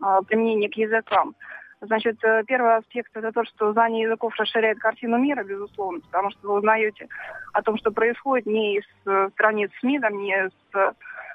А, 0.00 0.22
Применение 0.22 0.70
к 0.70 0.74
языкам. 0.74 1.34
Значит, 1.80 2.16
э, 2.24 2.42
первый 2.46 2.76
аспект 2.76 3.14
это 3.14 3.30
то, 3.30 3.44
что 3.44 3.72
знание 3.74 4.04
языков 4.04 4.32
расширяет 4.38 4.78
картину 4.78 5.18
мира, 5.18 5.44
безусловно, 5.44 6.00
потому 6.00 6.30
что 6.30 6.48
вы 6.48 6.54
узнаете 6.58 7.08
о 7.52 7.60
том, 7.62 7.76
что 7.76 7.90
происходит 7.90 8.46
не 8.46 8.78
из 8.78 8.84
э, 9.04 9.28
страниц 9.34 9.70
СМИ, 9.80 10.00
там, 10.00 10.16
не 10.16 10.32
из 10.32 10.50
э, 10.74 10.92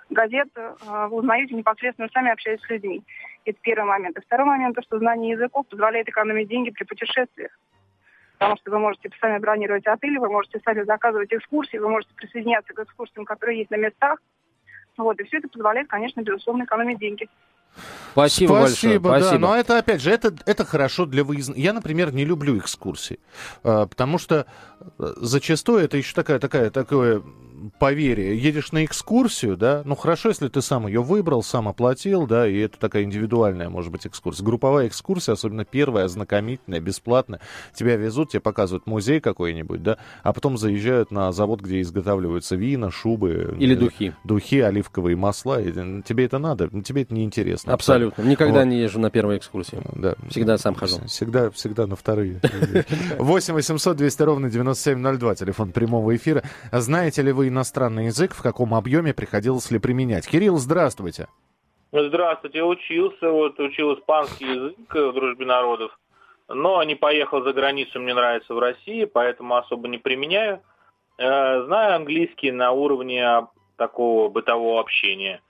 газет, 0.10 0.48
э, 0.56 0.74
вы 1.10 1.18
узнаете 1.18 1.54
непосредственно 1.54 2.10
сами 2.12 2.32
общаясь 2.32 2.62
с 2.62 2.70
людьми. 2.70 3.04
Это 3.46 3.58
первый 3.62 3.86
момент. 3.86 4.18
И 4.18 4.22
второй 4.22 4.46
момент, 4.46 4.76
то, 4.76 4.82
что 4.82 5.00
знание 5.00 5.32
языков 5.32 5.68
позволяет 5.68 6.08
экономить 6.08 6.50
деньги 6.50 6.72
при 6.72 6.84
путешествиях. 6.84 7.52
Потому 8.38 8.58
что 8.58 8.72
вы 8.72 8.80
можете 8.80 9.10
сами 9.20 9.38
бронировать 9.38 9.86
отели, 9.86 10.18
вы 10.18 10.30
можете 10.30 10.62
сами 10.64 10.84
заказывать 10.84 11.34
экскурсии, 11.34 11.78
вы 11.78 11.90
можете 11.90 12.14
присоединяться 12.16 12.74
к 12.74 12.80
экскурсиям, 12.80 13.26
которые 13.26 13.60
есть 13.60 13.72
на 13.72 13.76
местах. 13.76 14.20
Вот, 14.98 15.20
и 15.20 15.24
все 15.26 15.38
это 15.38 15.50
позволяет, 15.50 15.90
конечно, 15.90 16.22
безусловно, 16.22 16.64
экономить 16.64 17.00
деньги. 17.00 17.30
Спасибо, 18.12 18.62
большое. 18.62 19.00
да. 19.00 19.20
Спасибо. 19.20 19.40
Но 19.40 19.56
это, 19.56 19.78
опять 19.78 20.02
же, 20.02 20.12
это, 20.12 20.34
это 20.46 20.66
хорошо 20.66 21.06
для 21.06 21.24
выездных. 21.24 21.58
Я, 21.58 21.74
например, 21.74 22.14
не 22.14 22.26
люблю 22.26 22.58
экскурсии, 22.58 23.20
а, 23.64 23.88
потому 23.88 24.18
что 24.18 24.46
э, 24.98 25.14
зачастую 25.18 25.80
это 25.80 25.98
еще 25.98 26.14
такая, 26.14 26.40
такая, 26.40 26.70
такое 26.70 27.24
поверие. 27.80 28.38
Едешь 28.38 28.72
на 28.72 28.86
экскурсию, 28.86 29.58
да, 29.58 29.82
ну 29.86 29.96
хорошо, 29.96 30.30
если 30.30 30.48
ты 30.48 30.62
сам 30.62 30.88
ее 30.88 31.02
выбрал, 31.02 31.44
сам 31.44 31.68
оплатил, 31.68 32.26
да, 32.28 32.48
и 32.48 32.58
это 32.58 32.80
такая 32.80 33.04
индивидуальная, 33.04 33.70
может 33.70 33.92
быть, 33.92 34.08
экскурсия. 34.08 34.46
Групповая 34.46 34.88
экскурсия, 34.88 35.34
особенно 35.34 35.66
первая, 35.66 36.06
ознакомительная, 36.06 36.80
бесплатная. 36.80 37.42
Тебя 37.74 37.96
везут, 37.96 38.32
тебе 38.32 38.40
показывают 38.40 38.88
музей 38.88 39.20
какой-нибудь, 39.20 39.84
да, 39.84 39.98
а 40.24 40.34
потом 40.34 40.58
заезжают 40.58 41.12
на 41.12 41.32
завод, 41.32 41.62
где 41.62 41.82
изготавливаются 41.82 42.56
вина, 42.56 42.92
шубы. 42.92 43.56
Или 43.60 43.76
э, 43.76 43.80
духи. 43.80 44.14
Духи, 44.24 44.60
оливковые 44.60 45.16
масла. 45.16 45.62
Э, 45.62 46.02
тебе 46.06 46.26
это 46.26 46.38
надо? 46.40 46.70
Тебе 46.82 47.04
это 47.04 47.14
неинтересно. 47.14 47.59
Абсолютно. 47.66 48.22
Никогда 48.24 48.60
Вот. 48.60 48.66
не 48.66 48.80
езжу 48.80 49.00
на 49.00 49.10
первую 49.10 49.38
экскурсию. 49.38 49.84
Да. 49.94 50.16
Всегда 50.30 50.58
сам 50.58 50.76
хожу. 50.76 50.98
Всегда, 51.08 51.50
всегда 51.52 51.88
на 51.88 51.96
вторые. 51.96 52.40
8 53.18 53.54
800 53.54 53.98
200 53.98 54.22
ровно 54.24 54.50
9702, 54.50 55.36
телефон 55.36 55.72
прямого 55.72 56.16
эфира. 56.16 56.44
Знаете 56.72 57.22
ли 57.22 57.32
вы 57.32 57.48
иностранный 57.50 58.06
язык, 58.08 58.34
в 58.34 58.42
каком 58.42 58.74
объеме 58.74 59.14
приходилось 59.14 59.72
ли 59.72 59.80
применять? 59.80 60.28
Кирилл, 60.28 60.58
здравствуйте. 60.58 61.28
Здравствуйте, 61.92 62.64
учился, 62.64 63.30
вот 63.32 63.60
учил 63.60 63.96
испанский 63.96 64.46
язык 64.46 64.76
в 64.94 65.14
дружбе 65.14 65.46
народов, 65.46 65.98
но 66.48 66.84
не 66.84 66.94
поехал 66.94 67.42
за 67.44 67.52
границу, 67.52 68.00
мне 68.00 68.14
нравится 68.14 68.54
в 68.54 68.60
России, 68.60 69.06
поэтому 69.06 69.56
особо 69.56 69.88
не 69.88 69.98
применяю. 69.98 70.62
Э, 71.18 71.64
Знаю 71.66 71.96
английский 71.96 72.52
на 72.52 72.72
уровне 72.72 73.26
такого 73.76 74.30
бытового 74.30 74.80
общения. 74.80 75.42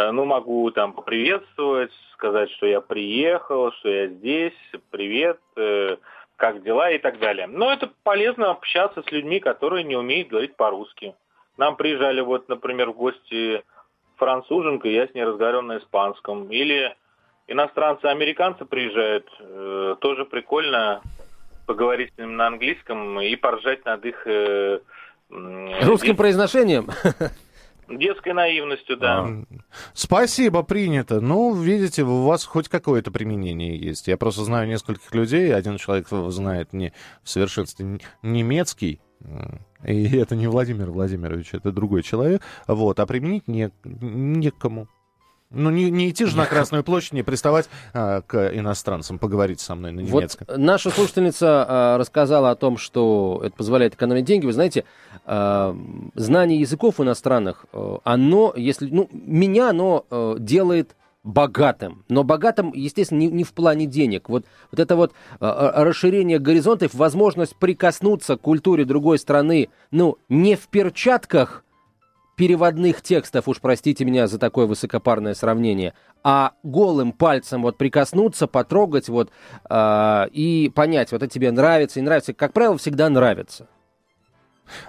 Э, 0.00 0.10
Ну, 0.12 0.24
могу 0.24 0.70
там 0.70 0.92
поприветствовать, 0.92 1.92
сказать, 2.12 2.50
что 2.52 2.66
я 2.66 2.80
приехал, 2.80 3.72
что 3.72 3.88
я 3.88 4.06
здесь, 4.08 4.54
привет, 4.90 5.38
э, 5.56 5.96
как 6.36 6.62
дела 6.62 6.90
и 6.90 6.98
так 6.98 7.18
далее. 7.18 7.46
Но 7.46 7.72
это 7.72 7.90
полезно 8.02 8.50
общаться 8.50 9.02
с 9.02 9.12
людьми, 9.12 9.40
которые 9.40 9.84
не 9.84 9.96
умеют 9.96 10.28
говорить 10.28 10.56
по-русски. 10.56 11.14
Нам 11.56 11.76
приезжали 11.76 12.20
вот, 12.20 12.48
например, 12.48 12.90
в 12.90 12.96
гости 12.96 13.62
француженка, 14.16 14.88
я 14.88 15.06
с 15.06 15.14
ней 15.14 15.24
разговаривал 15.24 15.62
на 15.62 15.78
испанском. 15.78 16.50
Или 16.50 16.94
иностранцы-американцы 17.48 18.64
приезжают, 18.64 19.26
э, 19.38 19.96
тоже 20.00 20.24
прикольно 20.24 21.02
поговорить 21.66 22.12
с 22.14 22.18
ними 22.18 22.32
на 22.32 22.46
английском 22.46 23.20
и 23.20 23.36
поржать 23.36 23.84
над 23.84 24.04
их 24.04 24.26
э, 24.26 24.80
Русским 25.82 26.16
произношением? 26.16 26.88
Дет- 27.90 27.98
детской 27.98 28.32
наивностью, 28.32 28.96
да. 28.96 29.20
А, 29.26 29.44
Спасибо, 29.92 30.62
принято. 30.62 31.20
Ну, 31.20 31.54
видите, 31.54 32.02
у 32.02 32.22
вас 32.22 32.44
хоть 32.44 32.68
какое-то 32.68 33.10
применение 33.10 33.76
есть. 33.76 34.08
Я 34.08 34.16
просто 34.16 34.44
знаю 34.44 34.68
нескольких 34.68 35.14
людей. 35.14 35.54
Один 35.54 35.76
человек 35.78 36.08
знает 36.08 36.72
не 36.72 36.92
в 37.22 37.28
совершенстве 37.30 37.98
немецкий, 38.22 39.00
м, 39.22 39.60
и 39.84 40.16
это 40.16 40.36
не 40.36 40.46
Владимир 40.46 40.90
Владимирович, 40.90 41.54
это 41.54 41.72
другой 41.72 42.02
человек. 42.02 42.42
Вот, 42.66 43.00
а 43.00 43.06
применить 43.06 43.48
не, 43.48 43.70
некому. 43.84 44.88
Ну, 45.52 45.70
не, 45.70 45.90
не 45.90 46.10
идти 46.10 46.26
же 46.26 46.36
на 46.36 46.46
Красную 46.46 46.84
площадь, 46.84 47.12
не 47.12 47.22
приставать 47.24 47.68
а, 47.92 48.22
к 48.22 48.56
иностранцам, 48.56 49.18
поговорить 49.18 49.60
со 49.60 49.74
мной 49.74 49.90
на 49.90 50.02
Вот 50.02 50.20
немецком. 50.20 50.46
наша 50.56 50.90
слушательница 50.90 51.66
а, 51.68 51.98
рассказала 51.98 52.50
о 52.50 52.54
том, 52.54 52.76
что 52.78 53.40
это 53.44 53.56
позволяет 53.56 53.94
экономить 53.94 54.24
деньги. 54.24 54.46
Вы 54.46 54.52
знаете, 54.52 54.84
а, 55.26 55.76
знание 56.14 56.60
языков 56.60 57.00
иностранных, 57.00 57.66
э, 57.72 57.96
оно, 58.04 58.52
если, 58.56 58.88
ну, 58.90 59.08
меня 59.12 59.70
оно 59.70 60.06
э, 60.10 60.36
делает 60.38 60.94
богатым. 61.24 62.04
Но 62.08 62.24
богатым, 62.24 62.72
естественно, 62.74 63.18
не, 63.18 63.26
не 63.26 63.44
в 63.44 63.52
плане 63.52 63.86
денег. 63.86 64.28
Вот, 64.28 64.44
вот 64.70 64.80
это 64.80 64.96
вот 64.96 65.12
э, 65.12 65.72
расширение 65.74 66.38
горизонтов, 66.38 66.94
возможность 66.94 67.56
прикоснуться 67.56 68.36
к 68.36 68.40
культуре 68.40 68.84
другой 68.84 69.18
страны, 69.18 69.68
ну, 69.90 70.18
не 70.28 70.56
в 70.56 70.68
перчатках, 70.68 71.64
переводных 72.40 73.02
текстов, 73.02 73.48
уж 73.48 73.60
простите 73.60 74.06
меня 74.06 74.26
за 74.26 74.38
такое 74.38 74.64
высокопарное 74.64 75.34
сравнение, 75.34 75.92
а 76.24 76.52
голым 76.62 77.12
пальцем 77.12 77.60
вот 77.60 77.76
прикоснуться, 77.76 78.46
потрогать 78.46 79.10
вот 79.10 79.30
э, 79.68 80.28
и 80.32 80.72
понять, 80.74 81.12
вот 81.12 81.22
это 81.22 81.30
тебе 81.30 81.52
нравится 81.52 82.00
и 82.00 82.02
нравится. 82.02 82.32
Как 82.32 82.54
правило, 82.54 82.78
всегда 82.78 83.10
нравится. 83.10 83.68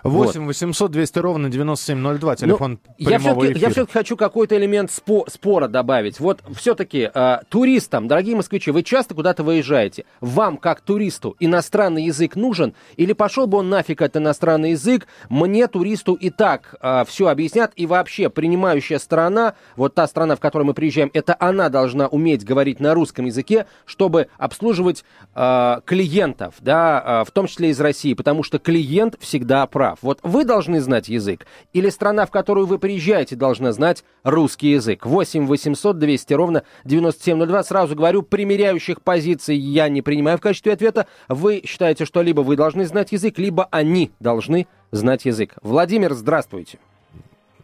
8 0.04 0.46
800 0.46 0.92
200 0.92 1.20
ровно 1.20 1.50
9702, 1.50 2.36
телефон 2.36 2.80
Ну, 2.84 2.94
я 2.98 3.08
прямого 3.20 3.42
все-таки, 3.42 3.52
эфира. 3.54 3.68
я 3.68 3.70
все-таки 3.72 3.94
хочу 3.94 4.18
какой-то 4.18 4.58
элемент 4.58 4.90
спо- 4.90 5.30
спора 5.30 5.68
добавить. 5.68 6.20
Вот 6.20 6.42
все-таки 6.56 7.10
туристам, 7.50 8.08
дорогие 8.08 8.36
москвичи, 8.36 8.72
вы 8.72 8.84
часто 8.84 9.14
куда-то 9.16 9.44
выезжаете. 9.44 10.06
Вам, 10.20 10.58
как 10.58 10.82
туристу, 10.82 11.36
иностранный 11.40 12.06
язык 12.06 12.36
нужен? 12.36 12.74
Или 12.98 13.14
пошел 13.14 13.48
бы 13.48 13.58
он 13.60 13.70
нафиг, 13.70 14.02
этот 14.02 14.22
иностранный 14.22 14.72
язык? 14.72 15.08
Мне, 15.30 15.68
туристу, 15.68 16.14
и 16.14 16.30
так 16.30 16.76
все 17.08 17.28
объяснят. 17.28 17.72
И 17.76 17.86
вообще, 17.86 18.30
принимающая 18.30 19.00
сторона, 19.00 19.56
вот 19.76 19.96
та 19.96 20.08
страна, 20.08 20.36
в 20.36 20.40
которую 20.40 20.68
мы 20.68 20.74
приезжаем, 20.74 21.10
это 21.14 21.36
она 21.40 21.70
должна 21.70 22.08
уметь 22.08 22.44
говорить 22.46 22.80
на 22.80 22.94
русском 22.94 23.26
языке, 23.26 23.66
чтобы 23.86 24.28
обслуживать 24.38 25.04
а, 25.34 25.82
клиентов, 25.86 26.56
да, 26.60 27.02
а, 27.04 27.24
в 27.24 27.32
том 27.32 27.48
числе 27.48 27.70
из 27.70 27.80
России, 27.80 28.14
потому 28.14 28.44
что 28.44 28.60
клиент 28.60 29.16
всегда 29.20 29.66
прав. 29.72 30.00
Вот 30.02 30.20
вы 30.22 30.46
должны 30.46 30.80
знать 30.82 31.08
язык, 31.08 31.48
или 31.74 31.90
страна, 31.90 32.26
в 32.26 32.32
которую 32.32 32.68
вы 32.68 32.78
приезжаете, 32.78 33.36
должна 33.36 33.72
знать 33.72 34.04
русский 34.24 34.70
язык. 34.70 35.06
8 35.06 35.48
800 35.48 35.98
200 35.98 36.34
ровно 36.34 36.64
9702. 36.84 37.64
Сразу 37.64 37.96
говорю, 37.96 38.22
примеряющих 38.22 39.02
позиций 39.02 39.56
я 39.56 39.90
не 39.90 40.02
принимаю 40.02 40.38
в 40.38 40.42
качестве 40.42 40.74
ответа. 40.74 41.08
Вы 41.28 41.64
считаете, 41.66 42.06
что 42.06 42.22
либо 42.22 42.42
вы 42.42 42.56
должны 42.56 42.86
знать 42.86 43.12
язык, 43.12 43.40
либо 43.40 43.68
они 43.72 44.12
должны 44.20 44.68
знать 44.92 45.26
язык. 45.26 45.56
Владимир, 45.64 46.14
здравствуйте. 46.14 46.78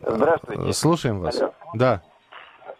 Здравствуйте. 0.02 0.74
Слушаем 0.74 1.20
вас. 1.20 1.40
Алло. 1.42 1.54
Да. 1.74 2.02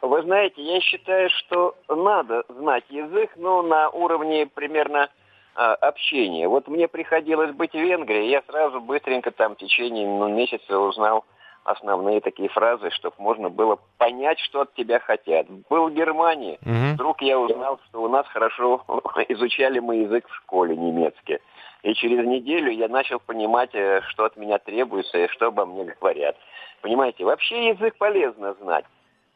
Вы 0.02 0.22
знаете, 0.22 0.62
я 0.62 0.80
считаю, 0.80 1.30
что 1.30 1.76
надо 1.90 2.44
знать 2.48 2.84
язык, 2.90 3.32
но 3.36 3.62
на 3.62 3.90
уровне 3.90 4.48
примерно 4.48 5.10
общения. 5.58 6.48
Вот 6.48 6.68
мне 6.68 6.88
приходилось 6.88 7.52
быть 7.52 7.72
в 7.72 7.80
Венгрии, 7.80 8.30
я 8.30 8.42
сразу 8.48 8.80
быстренько 8.80 9.32
там 9.32 9.56
в 9.56 9.58
течение 9.58 10.08
ну, 10.08 10.28
месяца 10.28 10.80
узнал 10.80 11.26
основные 11.68 12.22
такие 12.22 12.48
фразы, 12.50 12.90
чтобы 12.92 13.16
можно 13.20 13.50
было 13.50 13.78
понять, 13.98 14.40
что 14.40 14.62
от 14.62 14.74
тебя 14.74 15.00
хотят. 15.00 15.48
Был 15.70 15.90
в 15.90 15.94
Германии, 15.94 16.58
Мгм. 16.62 16.94
вдруг 16.94 17.22
я 17.22 17.38
узнал, 17.38 17.80
что 17.90 18.04
у 18.04 18.08
нас 18.08 18.26
хорошо 18.28 18.84
изучали 19.28 19.80
мы 19.80 19.98
язык 19.98 20.28
в 20.28 20.36
школе 20.36 20.76
немецкий. 20.76 21.40
И 21.84 21.94
через 21.94 22.26
неделю 22.26 22.72
я 22.72 22.88
начал 22.88 23.20
понимать, 23.20 23.70
э, 23.74 24.02
что 24.08 24.26
от 24.26 24.38
меня 24.38 24.58
требуется 24.58 25.18
и 25.18 25.28
что 25.28 25.48
обо 25.48 25.66
мне 25.66 25.84
говорят. 26.00 26.36
Понимаете, 26.82 27.24
вообще 27.24 27.70
язык 27.70 27.98
полезно 27.98 28.54
знать. 28.62 28.86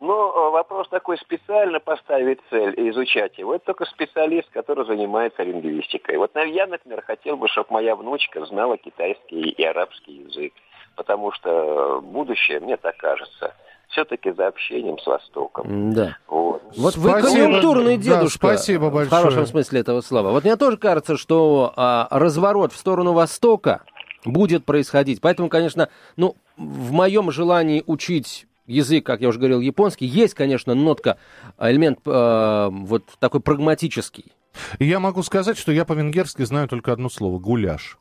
Но 0.01 0.33
э, 0.33 0.51
вопрос 0.51 0.89
такой, 0.89 1.17
специально 1.19 1.79
поставить 1.79 2.39
цель 2.49 2.73
и 2.75 2.89
изучать 2.89 3.37
его, 3.37 3.53
это 3.53 3.65
только 3.67 3.85
специалист, 3.85 4.49
который 4.49 4.83
занимается 4.85 5.43
лингвистикой. 5.43 6.17
Вот 6.17 6.31
я, 6.35 6.65
например, 6.65 7.03
хотел 7.03 7.37
бы, 7.37 7.47
чтобы 7.47 7.67
моя 7.69 7.95
внучка 7.95 8.43
знала 8.47 8.77
китайский 8.77 9.41
и 9.51 9.63
арабский 9.63 10.23
язык, 10.27 10.53
потому 10.95 11.31
что 11.31 12.01
будущее, 12.01 12.59
мне 12.59 12.77
так 12.77 12.97
кажется, 12.97 13.53
все-таки 13.89 14.31
за 14.31 14.47
общением 14.47 14.97
с 14.97 15.05
Востоком. 15.05 15.93
Да. 15.93 16.17
Вот. 16.27 16.63
Вот 16.77 16.95
вы 16.95 17.09
Спасибо. 17.11 17.21
конъюнктурный 17.43 17.97
Да, 17.97 18.03
дедушка. 18.03 18.37
спасибо 18.39 18.85
В 18.85 18.93
большое. 18.93 19.21
хорошем 19.21 19.45
смысле 19.45 19.81
этого 19.81 20.01
слова. 20.01 20.31
Вот 20.31 20.43
мне 20.45 20.55
тоже 20.55 20.77
кажется, 20.77 21.15
что 21.15 21.73
а, 21.75 22.07
разворот 22.09 22.73
в 22.73 22.77
сторону 22.77 23.13
Востока 23.13 23.83
будет 24.25 24.65
происходить. 24.65 25.21
Поэтому, 25.21 25.49
конечно, 25.49 25.89
ну, 26.15 26.35
в 26.57 26.91
моем 26.91 27.29
желании 27.31 27.83
учить 27.85 28.47
язык, 28.71 29.05
как 29.05 29.21
я 29.21 29.29
уже 29.29 29.39
говорил, 29.39 29.59
японский, 29.59 30.05
есть, 30.05 30.33
конечно, 30.33 30.73
нотка, 30.73 31.17
элемент 31.59 31.99
э, 32.05 32.69
вот 32.71 33.03
такой 33.19 33.41
прагматический. 33.41 34.31
Я 34.79 34.99
могу 34.99 35.23
сказать, 35.23 35.57
что 35.57 35.71
я 35.71 35.85
по-венгерски 35.85 36.43
знаю 36.43 36.67
только 36.67 36.91
одно 36.91 37.09
слово– 37.09 37.39
гуляш. 37.39 37.97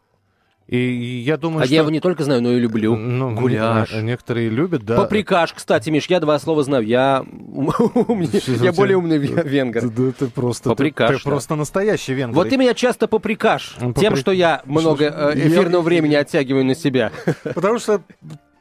И 0.70 0.78
я 1.26 1.36
думаю, 1.36 1.62
а 1.62 1.64
что... 1.64 1.74
я 1.74 1.80
его 1.80 1.90
не 1.90 1.98
только 1.98 2.22
знаю, 2.22 2.42
но 2.42 2.52
и 2.52 2.60
люблю. 2.60 2.94
Ну, 2.94 3.34
Гуляш. 3.34 3.92
не- 3.92 4.02
Некоторые 4.02 4.50
любят, 4.50 4.84
да. 4.84 4.98
Поприкаш, 4.98 5.52
кстати, 5.52 5.90
Миш, 5.90 6.06
я 6.06 6.20
два 6.20 6.38
слова 6.38 6.62
знаю. 6.62 6.86
Я, 6.86 7.24
я 8.46 8.72
более 8.72 8.96
умный 8.96 9.18
ве- 9.18 9.48
венгер. 9.48 9.90
Да 9.90 10.12
ты 10.16 10.28
просто... 10.28 10.70
Поприкаш, 10.70 11.24
Ты 11.24 11.28
просто 11.28 11.56
настоящий 11.56 12.14
венгер. 12.14 12.36
Вот 12.36 12.50
ты 12.50 12.56
меня 12.56 12.74
часто 12.74 13.08
поприкаш 13.08 13.78
тем, 13.96 14.14
что 14.14 14.30
я 14.30 14.62
много 14.64 15.06
э, 15.06 15.48
эфирного 15.48 15.82
времени 15.82 16.14
оттягиваю 16.14 16.64
на 16.64 16.76
себя. 16.76 17.10
Потому 17.42 17.80
что 17.80 18.02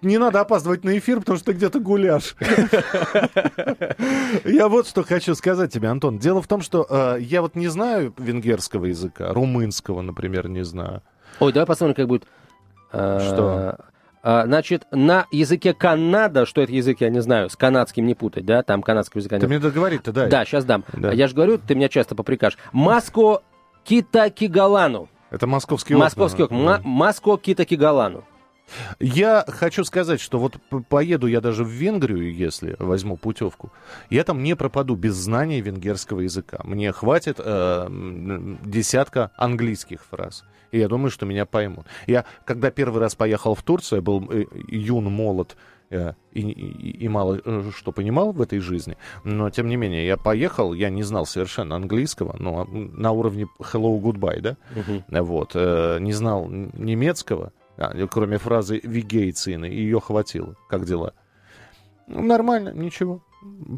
не 0.01 0.17
надо 0.17 0.39
опаздывать 0.41 0.83
на 0.83 0.97
эфир, 0.97 1.19
потому 1.19 1.37
что 1.37 1.47
ты 1.47 1.53
где-то 1.53 1.79
гуляш. 1.79 2.35
Я 4.45 4.67
вот 4.67 4.87
что 4.87 5.03
хочу 5.03 5.35
сказать 5.35 5.71
тебе, 5.73 5.87
Антон. 5.89 6.17
Дело 6.19 6.41
в 6.41 6.47
том, 6.47 6.61
что 6.61 6.85
э, 6.89 7.17
я 7.21 7.41
вот 7.41 7.55
не 7.55 7.67
знаю 7.67 8.13
венгерского 8.17 8.85
языка, 8.85 9.33
румынского, 9.33 10.01
например, 10.01 10.47
не 10.47 10.63
знаю. 10.63 11.01
Ой, 11.39 11.53
давай 11.53 11.65
посмотрим, 11.67 11.95
как 11.95 12.07
будет. 12.07 12.23
Э, 12.91 13.19
Что? 13.21 13.77
а, 14.23 14.45
Значит, 14.45 14.85
на 14.91 15.25
языке 15.31 15.73
Канада, 15.73 16.45
что 16.45 16.61
это 16.61 16.71
язык, 16.71 17.01
я 17.01 17.09
не 17.09 17.21
знаю, 17.21 17.49
с 17.49 17.55
канадским 17.55 18.05
не 18.05 18.15
путать, 18.15 18.45
да, 18.45 18.63
там 18.63 18.81
канадского 18.81 19.19
языка 19.19 19.35
Ты 19.37 19.41
нет. 19.41 19.49
мне 19.49 19.59
договорить-то 19.59 20.11
дай. 20.11 20.29
Да, 20.29 20.45
сейчас 20.45 20.65
дам. 20.65 20.83
Да. 20.93 21.11
Я 21.11 21.27
же 21.27 21.35
говорю, 21.35 21.57
ты 21.57 21.75
меня 21.75 21.89
часто 21.89 22.15
поприкаш. 22.15 22.57
Маско 22.71 23.41
Китакигалану. 23.83 25.09
Это 25.29 25.45
московский 25.47 25.93
окна. 25.93 26.05
Московский 26.05 26.43
окна. 26.43 26.57
Ма- 26.57 26.81
Маско 26.83 27.37
Китакигалану. 27.37 28.23
Я 28.99 29.43
хочу 29.47 29.83
сказать, 29.83 30.19
что 30.21 30.39
вот 30.39 30.57
поеду 30.89 31.27
я 31.27 31.41
даже 31.41 31.63
в 31.63 31.69
Венгрию, 31.69 32.33
если 32.33 32.75
возьму 32.79 33.17
путевку, 33.17 33.71
я 34.09 34.23
там 34.23 34.43
не 34.43 34.55
пропаду 34.55 34.95
без 34.95 35.15
знания 35.15 35.61
венгерского 35.61 36.21
языка. 36.21 36.59
Мне 36.63 36.91
хватит 36.91 37.39
э, 37.39 37.87
десятка 38.63 39.31
английских 39.37 40.03
фраз. 40.09 40.43
И 40.71 40.77
я 40.79 40.87
думаю, 40.87 41.09
что 41.11 41.25
меня 41.25 41.45
поймут. 41.45 41.85
Я, 42.07 42.25
когда 42.45 42.69
первый 42.71 42.99
раз 42.99 43.15
поехал 43.15 43.55
в 43.55 43.63
Турцию, 43.63 43.97
я 43.97 44.01
был 44.03 44.27
э, 44.31 44.45
юн, 44.67 45.05
молод 45.05 45.57
э, 45.89 46.13
и, 46.31 46.41
и- 46.41 47.05
и 47.05 47.07
мало 47.07 47.41
э, 47.43 47.71
что 47.75 47.91
понимал 47.91 48.31
в 48.33 48.39
этой 48.41 48.59
жизни. 48.59 48.95
Но, 49.23 49.49
тем 49.49 49.67
не 49.67 49.77
менее, 49.77 50.05
я 50.05 50.15
поехал, 50.17 50.73
я 50.75 50.91
не 50.91 51.01
знал 51.01 51.25
совершенно 51.25 51.75
английского, 51.75 52.35
но 52.39 52.65
на 52.65 53.11
уровне 53.11 53.47
hello, 53.59 53.99
goodbye, 53.99 54.41
да? 54.41 54.57
Вот. 55.21 55.51
э, 55.55 55.97
не 55.99 56.13
знал 56.13 56.47
немецкого, 56.47 57.51
кроме 58.09 58.37
фразы 58.37 58.79
«вигейцины», 58.83 59.65
ее 59.65 59.99
хватило. 59.99 60.55
Как 60.69 60.85
дела? 60.85 61.13
Ну, 62.07 62.23
нормально, 62.23 62.73
ничего. 62.73 63.21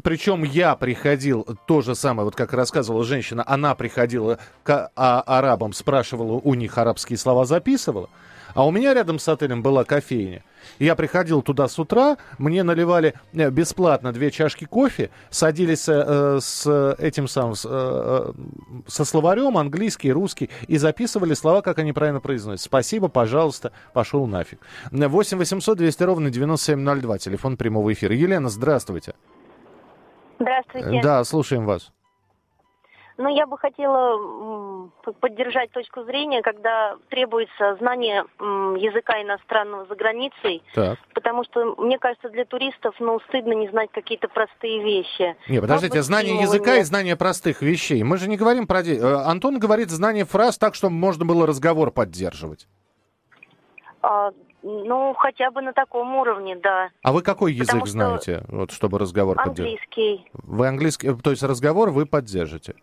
Причем 0.02 0.42
я 0.42 0.74
приходил, 0.74 1.46
то 1.66 1.82
же 1.82 1.94
самое, 1.94 2.24
вот 2.24 2.34
как 2.34 2.52
рассказывала 2.52 3.04
женщина, 3.04 3.44
она 3.46 3.74
приходила 3.76 4.38
к 4.64 4.90
а- 4.96 5.20
арабам, 5.20 5.72
спрашивала 5.72 6.32
у 6.32 6.54
них 6.54 6.78
арабские 6.78 7.16
слова, 7.16 7.44
записывала. 7.44 8.08
А 8.54 8.66
у 8.66 8.70
меня 8.70 8.94
рядом 8.94 9.18
с 9.18 9.28
отелем 9.28 9.62
была 9.62 9.84
кофейня. 9.84 10.44
Я 10.78 10.94
приходил 10.94 11.42
туда 11.42 11.68
с 11.68 11.78
утра, 11.78 12.16
мне 12.38 12.62
наливали 12.62 13.14
э, 13.32 13.50
бесплатно 13.50 14.12
две 14.12 14.30
чашки 14.30 14.64
кофе, 14.64 15.10
садились 15.30 15.88
э, 15.88 16.38
с 16.40 16.94
этим 16.98 17.28
самым, 17.28 17.54
с, 17.54 17.64
э, 17.64 17.68
э, 17.70 18.32
со 18.86 19.04
словарем 19.04 19.58
английский, 19.58 20.12
русский, 20.12 20.50
и 20.68 20.76
записывали 20.78 21.34
слова, 21.34 21.62
как 21.62 21.78
они 21.78 21.92
правильно 21.92 22.20
произносят. 22.20 22.64
Спасибо, 22.64 23.08
пожалуйста, 23.08 23.72
пошел 23.92 24.26
нафиг. 24.26 24.60
8 24.90 25.38
800 25.38 25.78
200 25.78 26.02
ровно 26.04 26.30
9702, 26.30 27.18
телефон 27.18 27.56
прямого 27.56 27.92
эфира. 27.92 28.14
Елена, 28.14 28.48
здравствуйте. 28.48 29.14
Здравствуйте. 30.38 31.00
Да, 31.02 31.24
слушаем 31.24 31.66
вас. 31.66 31.92
Ну, 33.22 33.28
я 33.28 33.46
бы 33.46 33.56
хотела 33.56 34.90
поддержать 35.20 35.70
точку 35.70 36.02
зрения, 36.02 36.42
когда 36.42 36.96
требуется 37.08 37.76
знание 37.76 38.24
языка 38.40 39.22
иностранного 39.22 39.86
за 39.86 39.94
границей, 39.94 40.60
Так. 40.74 40.98
потому 41.14 41.44
что, 41.44 41.76
мне 41.76 42.00
кажется, 42.00 42.30
для 42.30 42.44
туристов, 42.44 42.96
ну, 42.98 43.20
стыдно 43.28 43.52
не 43.52 43.68
знать 43.68 43.90
какие-то 43.92 44.26
простые 44.26 44.82
вещи. 44.82 45.36
Не, 45.48 45.60
подождите, 45.60 45.98
быть, 45.98 46.04
знание 46.04 46.40
языка 46.40 46.78
и 46.78 46.82
знание 46.82 47.14
простых 47.14 47.62
вещей. 47.62 48.02
Мы 48.02 48.16
же 48.16 48.28
не 48.28 48.36
говорим 48.36 48.66
про... 48.66 48.80
э, 48.80 49.00
Антон 49.24 49.60
говорит 49.60 49.90
знание 49.90 50.24
фраз 50.24 50.58
так, 50.58 50.74
чтобы 50.74 50.94
можно 50.94 51.24
было 51.24 51.46
разговор 51.46 51.92
поддерживать. 51.92 52.66
А, 54.02 54.32
ну, 54.64 55.14
хотя 55.16 55.52
бы 55.52 55.62
на 55.62 55.72
таком 55.72 56.12
уровне, 56.16 56.56
да. 56.56 56.90
А 57.04 57.12
вы 57.12 57.22
какой 57.22 57.52
язык 57.52 57.68
Потому 57.68 57.86
знаете, 57.86 58.44
вот, 58.48 58.72
чтобы 58.72 58.98
разговор 58.98 59.36
поддерживать? 59.36 59.78
Английский. 59.78 60.28
Вы 60.32 60.66
английский, 60.66 61.08
э, 61.10 61.14
то 61.14 61.30
есть 61.30 61.44
разговор 61.44 61.90
вы 61.90 62.04
поддержите? 62.04 62.74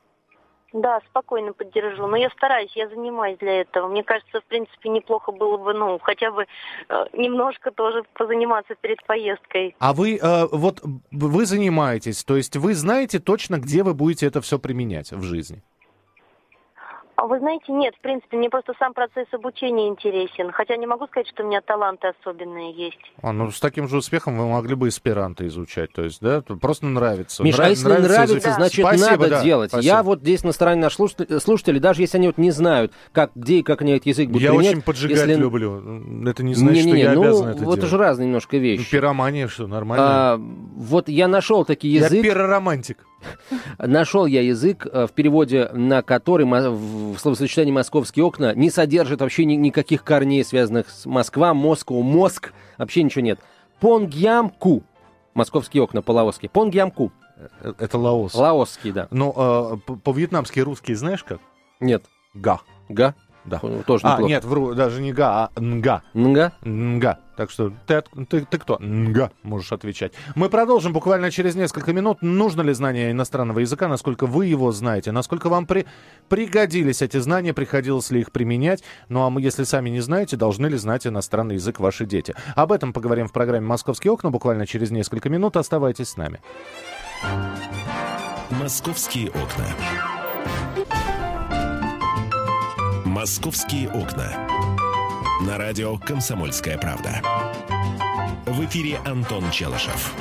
Да, 0.74 1.00
спокойно 1.10 1.54
поддержу. 1.54 2.08
Но 2.08 2.16
я 2.16 2.30
стараюсь, 2.30 2.72
я 2.76 2.88
занимаюсь 2.90 3.38
для 3.40 3.62
этого. 3.62 3.88
Мне 3.88 4.04
кажется, 4.04 4.40
в 4.40 4.46
принципе, 4.46 4.90
неплохо 4.90 5.32
было 5.32 5.58
бы, 5.58 5.74
ну, 5.74 5.98
хотя 6.00 6.32
бы 6.32 6.46
э, 6.90 7.06
немножко 7.14 7.72
тоже 7.72 8.04
позаниматься 8.14 8.76
перед 8.76 9.04
поездкой. 9.06 9.76
А 9.80 9.94
вы 9.94 10.18
э, 10.18 10.48
вот 10.52 10.82
вы 11.12 11.46
занимаетесь, 11.46 12.24
то 12.24 12.36
есть 12.36 12.56
вы 12.56 12.76
знаете 12.76 13.20
точно, 13.20 13.58
где 13.58 13.84
вы 13.84 13.94
будете 13.94 14.28
это 14.28 14.42
все 14.42 14.60
применять 14.60 15.12
в 15.12 15.24
жизни? 15.24 15.64
А 17.22 17.28
вы 17.28 17.38
знаете, 17.40 17.74
нет, 17.74 17.94
в 17.96 18.02
принципе, 18.02 18.38
мне 18.38 18.50
просто 18.50 18.74
сам 18.80 18.94
процесс 18.94 19.28
обучения 19.34 19.90
интересен. 19.90 20.52
Хотя 20.54 20.78
не 20.78 20.86
могу 20.88 21.06
сказать, 21.08 21.28
что 21.28 21.44
у 21.44 21.48
меня 21.48 21.60
таланты 21.60 22.08
особенные 22.22 22.72
есть. 22.74 22.98
А, 23.22 23.34
ну, 23.34 23.52
с 23.52 23.60
таким 23.60 23.90
же 23.90 23.98
успехом 23.98 24.38
вы 24.38 24.48
могли 24.48 24.76
бы 24.76 24.88
эсперанто 24.88 25.46
изучать, 25.48 25.92
то 25.92 26.02
есть, 26.02 26.22
да, 26.22 26.42
просто 26.42 26.86
нравится. 26.86 27.44
Миш, 27.44 27.58
Нра- 27.60 27.66
а 27.66 27.70
если 27.70 27.88
нравится, 27.90 28.26
изучать. 28.26 28.56
значит 28.56 28.86
Спасибо, 28.86 29.10
надо 29.12 29.30
да, 29.30 29.44
делать. 29.44 29.70
спасибо. 29.72 29.94
Я 29.96 30.04
вот 30.04 30.20
здесь 30.22 30.44
на 30.46 30.54
стороне 30.54 30.82
наших 30.82 30.96
слушателей, 30.98 31.40
слушателей, 31.42 31.80
даже 31.82 32.02
если 32.04 32.18
они 32.20 32.28
вот 32.28 32.38
не 32.38 32.52
знают, 32.52 32.94
как, 33.12 33.32
где 33.36 33.58
и 33.60 33.64
как 33.64 33.82
они 33.82 33.92
этот 33.94 34.06
язык 34.06 34.28
будут 34.30 34.42
Я 34.42 34.52
применять, 34.52 34.72
очень 34.76 34.82
поджигать 34.84 35.18
если- 35.28 35.36
люблю. 35.36 36.26
Это 36.26 36.44
не 36.44 36.54
значит, 36.54 36.86
Не-не-не, 36.86 37.04
что 37.04 37.10
я 37.10 37.14
ну, 37.16 37.22
обязан 37.24 37.48
это 37.50 37.58
вот 37.58 37.64
делать. 37.64 37.80
это 37.80 37.88
же 37.88 37.98
разные 37.98 38.28
немножко 38.28 38.56
вещи. 38.58 38.90
Пиромания, 38.90 39.48
что, 39.50 39.68
нормально? 39.68 40.06
А, 40.08 40.38
вот 40.38 41.10
я 41.10 41.28
нашел 41.28 41.66
таки 41.66 41.90
я 41.90 42.06
язык, 42.06 42.24
пероромантик. 42.24 43.06
Нашел 43.78 44.26
я 44.26 44.42
язык, 44.42 44.86
э, 44.92 45.08
в 45.08 45.12
переводе 45.12 45.70
на 45.74 46.02
который 46.02 46.46
в 46.46 47.18
словосочетании 47.18 47.72
«московские 47.72 48.26
окна» 48.26 48.54
не 48.56 48.70
содержит 48.70 49.22
вообще 49.22 49.46
ни- 49.46 49.56
никаких 49.56 50.04
корней, 50.04 50.44
связанных 50.44 50.90
с 50.90 51.06
Москва, 51.06 51.54
Москва, 51.54 52.02
мозг, 52.02 52.54
вообще 52.78 53.04
ничего 53.04 53.22
нет. 53.22 53.40
Понгьямку. 53.80 54.84
Московские 55.34 55.84
окна 55.84 56.02
по-лаосски. 56.02 56.48
Понгьямку. 56.52 57.12
Э, 57.62 57.74
Это 57.80 57.98
Лаос. 57.98 58.36
Лаосский, 58.36 58.92
да. 58.92 59.08
Ну, 59.12 59.34
а, 59.36 59.78
по- 59.78 59.96
по-вьетнамски 59.96 60.60
русский 60.60 60.94
знаешь 60.96 61.24
как? 61.24 61.40
Нет. 61.80 62.04
Га. 62.34 62.62
Га? 62.90 63.16
Да. 63.46 63.60
Тоже 63.88 64.06
А, 64.06 64.12
неплохо. 64.14 64.30
нет, 64.30 64.44
вру, 64.46 64.74
даже 64.76 65.02
не 65.02 65.14
га, 65.14 65.50
а 65.56 65.60
нга. 65.62 66.04
Нга? 66.14 66.52
Нга. 66.62 67.20
Так 67.40 67.52
что 67.52 67.72
ты, 67.88 68.04
ты, 68.28 68.46
ты 68.46 68.58
кто? 68.58 68.78
Нга, 68.82 69.32
можешь 69.44 69.72
отвечать. 69.72 70.12
Мы 70.36 70.50
продолжим 70.50 70.92
буквально 70.92 71.32
через 71.32 71.56
несколько 71.56 71.94
минут. 71.94 72.22
Нужно 72.22 72.64
ли 72.64 72.74
знание 72.74 73.12
иностранного 73.12 73.60
языка, 73.60 73.88
насколько 73.88 74.26
вы 74.26 74.48
его 74.48 74.74
знаете, 74.74 75.14
насколько 75.14 75.48
вам 75.48 75.66
при, 75.66 75.86
пригодились 76.28 77.02
эти 77.02 77.16
знания, 77.16 77.54
приходилось 77.54 78.12
ли 78.12 78.20
их 78.20 78.34
применять. 78.34 78.84
Ну 79.08 79.22
а 79.22 79.30
мы, 79.30 79.42
если 79.42 79.64
сами 79.64 79.90
не 79.90 80.02
знаете, 80.02 80.36
должны 80.36 80.68
ли 80.68 80.76
знать 80.76 81.08
иностранный 81.08 81.56
язык 81.56 81.80
ваши 81.80 82.06
дети. 82.06 82.36
Об 82.58 82.74
этом 82.74 82.92
поговорим 82.92 83.30
в 83.30 83.32
программе 83.32 83.66
«Московские 83.66 84.12
окна» 84.12 84.32
буквально 84.32 84.68
через 84.68 84.92
несколько 84.92 85.30
минут. 85.30 85.56
Оставайтесь 85.56 86.10
с 86.10 86.18
нами. 86.18 86.42
«Московские 88.50 89.30
окна». 89.30 89.66
«Московские 93.06 93.90
окна». 93.92 94.59
На 95.46 95.58
радио 95.58 95.98
«Комсомольская 95.98 96.78
правда». 96.78 97.22
В 98.46 98.64
эфире 98.66 99.00
Антон 99.06 99.50
Челышев. 99.52 100.14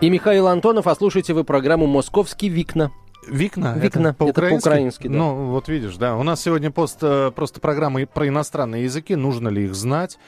И 0.00 0.10
Михаил 0.10 0.48
Антонов, 0.48 0.86
а 0.86 0.94
слушаете 0.94 1.32
вы 1.34 1.44
программу 1.44 1.86
«Московский 1.86 2.48
Викна». 2.48 2.90
Викна. 3.28 3.74
Викна. 3.78 4.08
Это 4.08 4.14
по-украински? 4.14 4.56
Это 4.58 4.70
по-украински, 4.70 5.08
да. 5.08 5.14
Ну, 5.18 5.46
вот 5.50 5.68
видишь, 5.68 5.96
да. 5.96 6.16
У 6.16 6.22
нас 6.22 6.40
сегодня 6.40 6.70
пост, 6.70 6.98
э, 7.02 7.32
просто 7.34 7.60
программа 7.60 8.02
и- 8.02 8.04
про 8.06 8.28
иностранные 8.28 8.84
языки. 8.84 9.16
Нужно 9.16 9.48
ли 9.48 9.64
их 9.64 9.74
знать? 9.74 10.18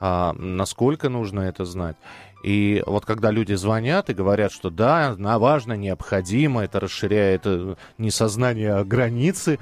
А, 0.00 0.32
насколько 0.34 1.08
нужно 1.08 1.40
это 1.40 1.64
знать? 1.64 1.96
И 2.44 2.82
вот 2.86 3.04
когда 3.04 3.30
люди 3.30 3.54
звонят 3.54 4.08
и 4.10 4.14
говорят, 4.14 4.52
что 4.52 4.70
да, 4.70 5.14
на- 5.18 5.38
важно, 5.38 5.74
необходимо, 5.74 6.62
это 6.64 6.80
расширяет 6.80 7.42
э, 7.44 7.74
не 7.98 8.10
сознание, 8.10 8.74
а 8.74 8.84
границы, 8.84 9.58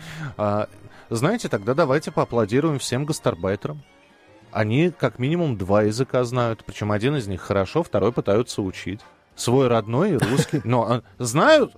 знаете, 1.11 1.49
тогда 1.49 1.75
давайте 1.75 2.11
поаплодируем 2.11 2.79
всем 2.79 3.05
гастарбайтерам. 3.05 3.83
Они 4.53 4.91
как 4.91 5.19
минимум 5.19 5.57
два 5.59 5.83
языка 5.83 6.25
знают, 6.25 6.65
причем 6.65 6.93
один 6.93 7.17
из 7.17 7.27
них 7.27 7.41
хорошо, 7.41 7.83
второй 7.83 8.13
пытаются 8.13 8.63
учить. 8.63 9.01
Свой 9.35 9.67
родной 9.67 10.13
и 10.13 10.17
русский. 10.17 10.61
Но 10.65 10.83
а, 10.85 11.03
знают, 11.19 11.73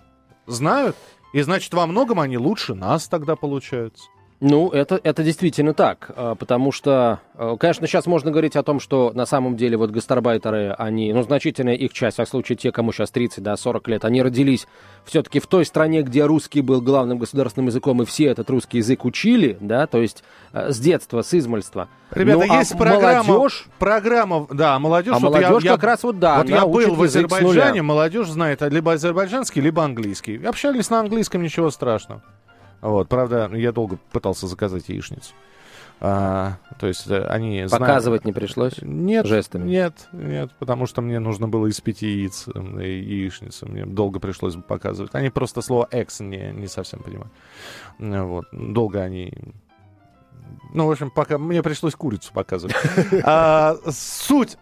знают, 0.47 0.97
и 1.33 1.41
значит 1.41 1.73
во 1.73 1.87
многом 1.87 2.21
они 2.21 2.37
лучше 2.37 2.75
нас 2.75 3.09
тогда 3.09 3.35
получаются. 3.35 4.05
Ну, 4.41 4.69
это, 4.69 5.01
это 5.03 5.23
действительно 5.23 5.73
так, 5.73 6.11
а, 6.15 6.35
потому 6.35 6.71
что, 6.71 7.21
а, 7.37 7.57
конечно, 7.57 7.87
сейчас 7.87 8.05
можно 8.05 8.31
говорить 8.31 8.55
о 8.55 8.63
том, 8.63 8.81
что 8.81 9.13
на 9.15 9.25
самом 9.25 9.57
деле 9.57 9.79
вот 9.79 9.91
гастарбайтеры, 9.91 10.75
они, 10.77 11.11
ну, 11.15 11.23
значительная 11.23 11.75
их 11.75 11.95
часть, 11.95 12.21
а 12.21 12.27
в 12.27 12.29
случае 12.29 12.57
те, 12.57 12.71
кому 12.71 12.93
сейчас 12.93 13.11
30, 13.11 13.43
да, 13.43 13.57
40 13.57 13.89
лет, 13.89 14.05
они 14.05 14.21
родились 14.23 14.67
все-таки 15.07 15.41
в 15.41 15.47
той 15.47 15.65
стране, 15.65 16.03
где 16.03 16.27
русский 16.27 16.61
был 16.61 16.83
главным 16.83 17.17
государственным 17.19 17.69
языком, 17.69 18.03
и 18.03 18.05
все 18.05 18.27
этот 18.27 18.51
русский 18.51 18.77
язык 18.79 19.07
учили, 19.07 19.57
да, 19.61 19.87
то 19.87 20.03
есть 20.03 20.23
а, 20.53 20.71
с 20.71 20.79
детства, 20.79 21.23
с 21.23 21.33
измальства. 21.33 21.89
Ребята, 22.11 22.47
Ну, 22.47 22.53
а 22.55 22.59
есть 22.59 22.77
программа, 22.77 23.25
молодежь, 23.33 23.67
программа, 23.79 24.47
да, 24.51 24.79
молодежь. 24.79 25.15
а 25.15 25.19
вот 25.19 25.35
я- 25.41 25.49
молодежь 25.49 25.65
я, 25.65 25.73
как 25.73 25.85
раз 25.85 26.03
вот, 26.03 26.19
да, 26.19 26.39
вот 26.39 26.49
я 26.51 26.67
был 26.67 26.95
в 26.95 27.03
Азербайджане, 27.03 27.81
молодежь 27.81 28.29
знает 28.29 28.61
либо 28.61 28.93
азербайджанский, 28.93 29.63
либо 29.63 29.83
английский. 29.83 30.37
Общались 30.45 30.91
на 30.91 31.01
английском, 31.01 31.43
ничего 31.43 31.71
страшного. 31.71 32.23
Вот, 32.91 33.09
правда, 33.09 33.51
я 33.55 33.73
долго 33.73 33.99
пытался 34.13 34.47
заказать 34.47 34.89
яичницу. 34.89 35.33
А, 35.99 36.59
то 36.79 36.87
есть 36.87 37.07
э, 37.11 37.25
они 37.27 37.67
знают- 37.67 37.71
Показывать 37.87 38.25
не 38.27 38.33
пришлось? 38.35 38.75
Нет, 38.83 39.25
жестами? 39.27 39.67
Нет, 39.67 40.09
нет, 40.13 40.51
потому 40.59 40.87
что 40.87 41.01
мне 41.01 41.19
нужно 41.21 41.49
было 41.49 41.69
из 41.69 41.81
пяти 41.81 42.07
яиц 42.07 42.47
яичницу. 42.49 43.67
Мне 43.67 43.87
долго 43.87 44.21
пришлось 44.21 44.57
показывать. 44.57 45.15
Они 45.15 45.31
просто 45.31 45.63
слово 45.63 45.89
«экс» 45.91 46.21
не, 46.21 46.53
не 46.53 46.67
совсем 46.67 47.01
понимают. 47.01 47.33
Э, 47.99 48.23
Вот. 48.23 48.45
Долго 48.53 49.01
они... 49.01 49.33
Ну, 50.75 50.87
в 50.87 50.91
общем, 50.91 51.11
пока 51.11 51.39
мне 51.39 51.63
пришлось 51.63 51.95
курицу 51.95 52.31
показывать. 52.35 52.77
А, 53.25 53.77
Суть, 53.91 54.59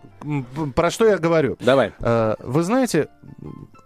про 0.77 0.91
что 0.91 1.07
я 1.07 1.19
говорю. 1.19 1.57
Давай. 1.61 1.93
Э, 1.99 2.37
Вы 2.39 2.63
знаете, 2.63 3.09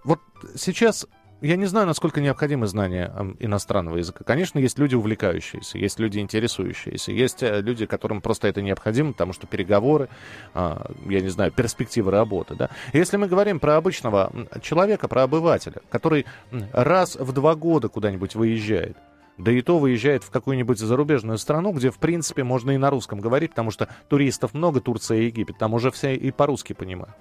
вот 0.05 0.21
сейчас 0.55 1.07
я 1.41 1.57
не 1.57 1.67
знаю, 1.67 1.87
насколько 1.87 2.21
необходимы 2.21 2.67
знания 2.67 3.13
м, 3.17 3.37
иностранного 3.39 3.99
языка. 3.99 4.25
Конечно, 4.25 4.59
есть 4.59 4.79
люди 4.79 4.95
увлекающиеся, 4.95 5.79
есть 5.79 5.99
люди 5.99 6.19
интересующиеся, 6.19 7.13
есть 7.13 7.43
э, 7.43 7.61
люди, 7.61 7.87
которым 7.87 8.21
просто 8.21 8.49
это 8.49 8.63
необходимо, 8.63 9.13
потому 9.13 9.33
что 9.33 9.47
переговоры, 9.47 10.09
а, 10.55 10.91
я 11.07 11.21
не 11.21 11.29
знаю, 11.29 11.53
перспективы 11.53 12.11
работы. 12.11 12.55
Да? 12.55 12.71
Если 12.93 13.17
мы 13.17 13.29
говорим 13.29 13.61
про 13.61 13.77
обычного 13.77 14.33
человека, 14.63 15.09
про 15.09 15.25
обывателя, 15.25 15.81
который 15.91 16.27
раз 16.73 17.17
в 17.17 17.33
два 17.33 17.55
года 17.55 17.89
куда-нибудь 17.89 18.35
выезжает, 18.35 18.97
да 19.39 19.53
и 19.53 19.63
то 19.63 19.79
выезжает 19.79 20.25
в 20.25 20.31
какую-нибудь 20.31 20.79
зарубежную 20.79 21.39
страну, 21.39 21.73
где, 21.73 21.91
в 21.91 21.99
принципе, 21.99 22.43
можно 22.43 22.73
и 22.73 22.77
на 22.77 22.91
русском 22.91 23.21
говорить, 23.21 23.51
потому 23.51 23.71
что 23.71 23.89
туристов 24.09 24.53
много, 24.53 24.81
Турция 24.81 25.19
и 25.19 25.27
Египет, 25.27 25.59
там 25.59 25.75
уже 25.75 25.91
все 25.93 26.15
и 26.15 26.31
по-русски 26.33 26.73
понимают. 26.73 27.15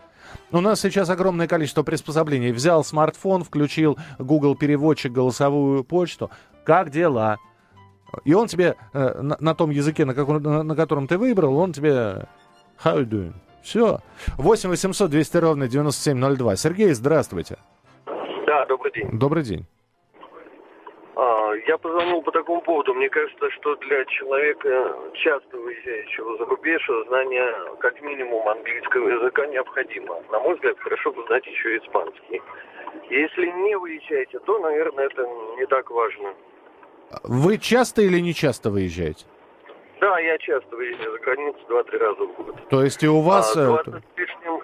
У 0.52 0.62
нас 0.62 0.80
сейчас 0.82 1.10
огромное 1.10 1.48
количество 1.48 1.84
приспособлений. 1.84 2.52
Взял 2.52 2.84
смартфон, 2.84 3.44
включил 3.44 3.98
Google 4.20 4.56
переводчик, 4.56 5.12
голосовую 5.12 5.84
почту. 5.84 6.30
Как 6.66 6.90
дела? 6.90 7.38
И 8.24 8.34
он 8.34 8.48
тебе 8.48 8.76
э, 8.94 9.22
на, 9.22 9.38
на 9.40 9.54
том 9.56 9.70
языке, 9.70 10.06
на, 10.06 10.14
каком- 10.14 10.42
на- 10.42 10.64
на 10.64 10.76
котором 10.76 11.08
ты 11.08 11.18
выбрал, 11.18 11.58
он 11.58 11.74
тебе 11.74 12.26
how 12.84 13.00
you 13.02 13.06
doing? 13.06 13.34
Все. 13.64 14.00
8 14.38 14.70
800 14.70 15.10
200 15.10 15.38
ровно 15.38 15.68
9702. 15.68 16.56
Сергей, 16.56 16.94
здравствуйте. 16.94 17.58
Да, 18.46 18.66
добрый 18.68 18.94
день. 18.94 19.10
Добрый 19.20 19.44
день. 19.44 19.66
А, 21.20 21.52
я 21.68 21.80
позвонил 21.80 22.22
по 22.22 22.32
такому 22.32 22.62
поводу. 22.62 22.94
Мне 22.94 23.10
кажется, 23.10 23.50
что 23.50 23.76
для 23.78 24.06
человека, 24.06 24.96
часто 25.14 25.58
выезжающего 25.58 26.38
за 26.38 26.46
рубеж, 26.46 26.88
знание 27.08 27.52
как 27.80 28.00
минимум 28.02 28.48
английского 28.48 29.10
языка 29.10 29.48
необходимо. 29.48 30.22
На 30.32 30.40
мой 30.40 30.54
взгляд, 30.54 30.78
хорошо 30.78 31.12
бы 31.12 31.26
знать 31.26 31.44
еще 31.48 31.76
и 31.76 31.80
испанский. 31.80 32.40
Если 33.10 33.48
не 33.48 33.76
выезжаете, 33.80 34.38
то, 34.40 34.60
наверное, 34.60 35.06
это 35.06 35.28
не 35.58 35.66
так 35.66 35.90
важно. 35.90 36.36
Вы 37.24 37.58
часто 37.58 38.04
или 38.04 38.20
не 38.20 38.36
часто 38.36 38.70
выезжаете? 38.70 39.26
Да, 40.00 40.20
я 40.20 40.38
часто 40.38 40.76
выезжаю 40.76 41.14
за 41.14 41.18
границу 41.18 41.60
два-три 41.68 41.98
раза 41.98 42.24
в 42.26 42.34
год. 42.34 42.56
То 42.70 42.84
есть 42.84 43.02
и 43.02 43.08
у 43.08 43.22
вас... 43.22 43.58
А, 43.58 43.62
э, 43.62 43.66
20 43.66 43.88
с 43.88 44.18
лишним, 44.20 44.62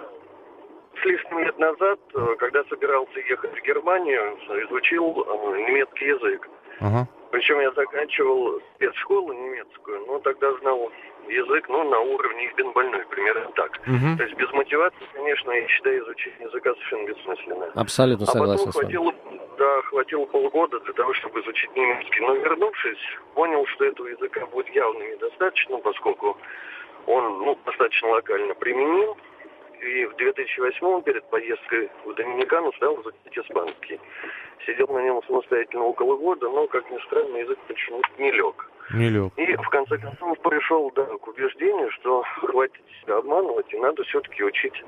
с 1.03 1.05
лишним 1.05 1.39
лет 1.39 1.57
назад, 1.59 1.99
э, 2.15 2.35
когда 2.39 2.63
собирался 2.65 3.19
ехать 3.19 3.51
в 3.59 3.61
Германию, 3.63 4.37
изучил 4.67 5.25
э, 5.27 5.57
немецкий 5.67 6.05
язык. 6.05 6.49
ага. 6.79 7.07
Причем 7.31 7.59
я 7.61 7.71
заканчивал 7.71 8.61
спецшколу 8.75 9.33
немецкую, 9.33 10.05
но 10.05 10.19
тогда 10.19 10.53
знал 10.59 10.91
язык, 11.27 11.67
ну, 11.67 11.83
на 11.89 11.99
уровне 11.99 12.45
«ich 12.45 12.55
bin 12.55 12.71
больной», 12.73 13.03
примерно 13.09 13.49
так. 13.55 13.79
Мгм. 13.87 14.17
То 14.17 14.23
есть 14.23 14.35
без 14.35 14.51
мотивации, 14.51 15.07
конечно, 15.13 15.51
я 15.51 15.67
считаю 15.67 16.03
изучение 16.03 16.47
языка 16.47 16.73
совершенно 16.75 17.07
бессмысленно. 17.07 17.71
Абсолютно 17.73 18.25
А 18.27 18.31
согласен 18.31 18.65
потом 18.67 18.71
с 18.71 18.75
вами. 18.75 18.85
хватило, 18.85 19.13
да, 19.57 19.81
хватило 19.81 20.25
полгода 20.25 20.79
для 20.81 20.93
того, 20.93 21.11
чтобы 21.15 21.41
изучить 21.41 21.75
немецкий. 21.75 22.19
Но 22.19 22.35
вернувшись, 22.35 23.17
понял, 23.33 23.65
что 23.65 23.85
этого 23.85 24.07
языка 24.09 24.45
будет 24.45 24.69
явно 24.69 25.01
недостаточно, 25.01 25.79
поскольку 25.79 26.37
он 27.07 27.39
ну, 27.39 27.57
достаточно 27.65 28.09
локально 28.09 28.53
применим. 28.53 29.15
И 29.83 30.05
в 30.05 30.15
2008 30.15 31.01
перед 31.01 31.23
поездкой 31.29 31.89
в 32.05 32.13
Доминикану 32.13 32.71
стал 32.73 32.95
изучать 33.01 33.37
испанский. 33.37 33.99
Сидел 34.65 34.87
на 34.87 34.99
нем 34.99 35.21
самостоятельно 35.27 35.83
около 35.83 36.15
года, 36.15 36.49
но, 36.49 36.67
как 36.67 36.89
ни 36.89 36.97
странно, 37.05 37.37
язык 37.37 37.59
почему-то 37.67 38.07
не 38.17 38.31
лег. 38.31 38.69
Не 38.93 39.09
лег. 39.09 39.33
И 39.35 39.55
в 39.55 39.69
конце 39.69 39.97
концов 39.97 40.39
пришел 40.39 40.89
да, 40.95 41.03
к 41.03 41.27
убеждению, 41.27 41.91
что 41.91 42.23
хватит 42.39 42.81
себя 43.01 43.17
обманывать, 43.17 43.73
и 43.73 43.77
надо 43.77 44.03
все-таки 44.03 44.43
учить 44.43 44.83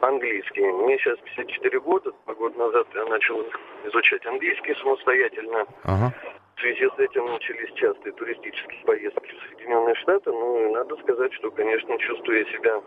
английский. 0.00 0.62
Мне 0.62 0.96
сейчас 0.98 1.18
54 1.18 1.80
года, 1.80 2.12
два 2.24 2.34
года 2.34 2.58
назад 2.58 2.86
я 2.94 3.04
начал 3.06 3.44
изучать 3.84 4.24
английский 4.24 4.74
самостоятельно. 4.76 5.66
Ага. 5.84 6.14
В 6.56 6.60
связи 6.60 6.88
с 6.94 6.98
этим 6.98 7.26
начались 7.26 7.72
частые 7.74 8.12
туристические 8.12 8.84
поездки 8.84 9.34
в 9.34 9.48
Соединенные 9.48 9.94
Штаты. 9.96 10.30
Ну 10.30 10.68
и 10.68 10.72
надо 10.72 10.96
сказать, 10.96 11.32
что, 11.34 11.50
конечно, 11.50 11.98
чувствую 11.98 12.38
я 12.38 12.44
себя 12.52 12.82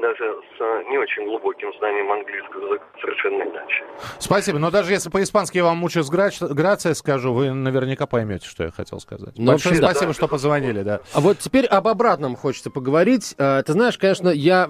даже 0.00 0.24
с 0.56 0.60
а, 0.60 0.82
не 0.90 0.98
очень 0.98 1.24
глубоким 1.26 1.72
знанием 1.78 2.10
английского 2.12 2.66
языка 2.66 2.84
совершенно 3.00 3.42
иначе. 3.42 3.84
Спасибо. 4.18 4.58
Но 4.58 4.70
даже 4.70 4.92
если 4.92 5.10
по-испански 5.10 5.58
я 5.58 5.64
вам 5.64 5.78
мучаюсь 5.78 6.08
грация 6.08 6.94
скажу, 6.94 7.32
вы 7.32 7.52
наверняка 7.52 8.06
поймете, 8.06 8.46
что 8.46 8.64
я 8.64 8.70
хотел 8.70 9.00
сказать. 9.00 9.34
Ну, 9.36 9.52
Большое 9.52 9.74
вообще, 9.74 9.80
да. 9.80 9.90
спасибо, 9.90 10.12
что 10.14 10.28
позвонили, 10.28 10.82
да. 10.82 11.00
А 11.12 11.20
вот 11.20 11.38
теперь 11.38 11.66
об 11.66 11.88
обратном 11.88 12.36
хочется 12.36 12.70
поговорить. 12.70 13.34
Э, 13.38 13.62
Ты 13.64 13.72
знаешь, 13.72 13.96
конечно, 13.98 14.28
я, 14.28 14.68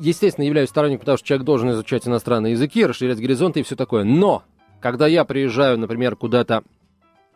естественно, 0.00 0.44
являюсь 0.44 0.68
сторонником 0.68 1.06
того, 1.06 1.16
что 1.16 1.26
человек 1.26 1.44
должен 1.46 1.70
изучать 1.70 2.06
иностранные 2.06 2.52
языки, 2.52 2.84
расширять 2.84 3.18
горизонты 3.20 3.60
и 3.60 3.62
все 3.62 3.76
такое. 3.76 4.04
Но, 4.04 4.42
когда 4.80 5.06
я 5.06 5.24
приезжаю, 5.24 5.78
например, 5.78 6.16
куда-то 6.16 6.62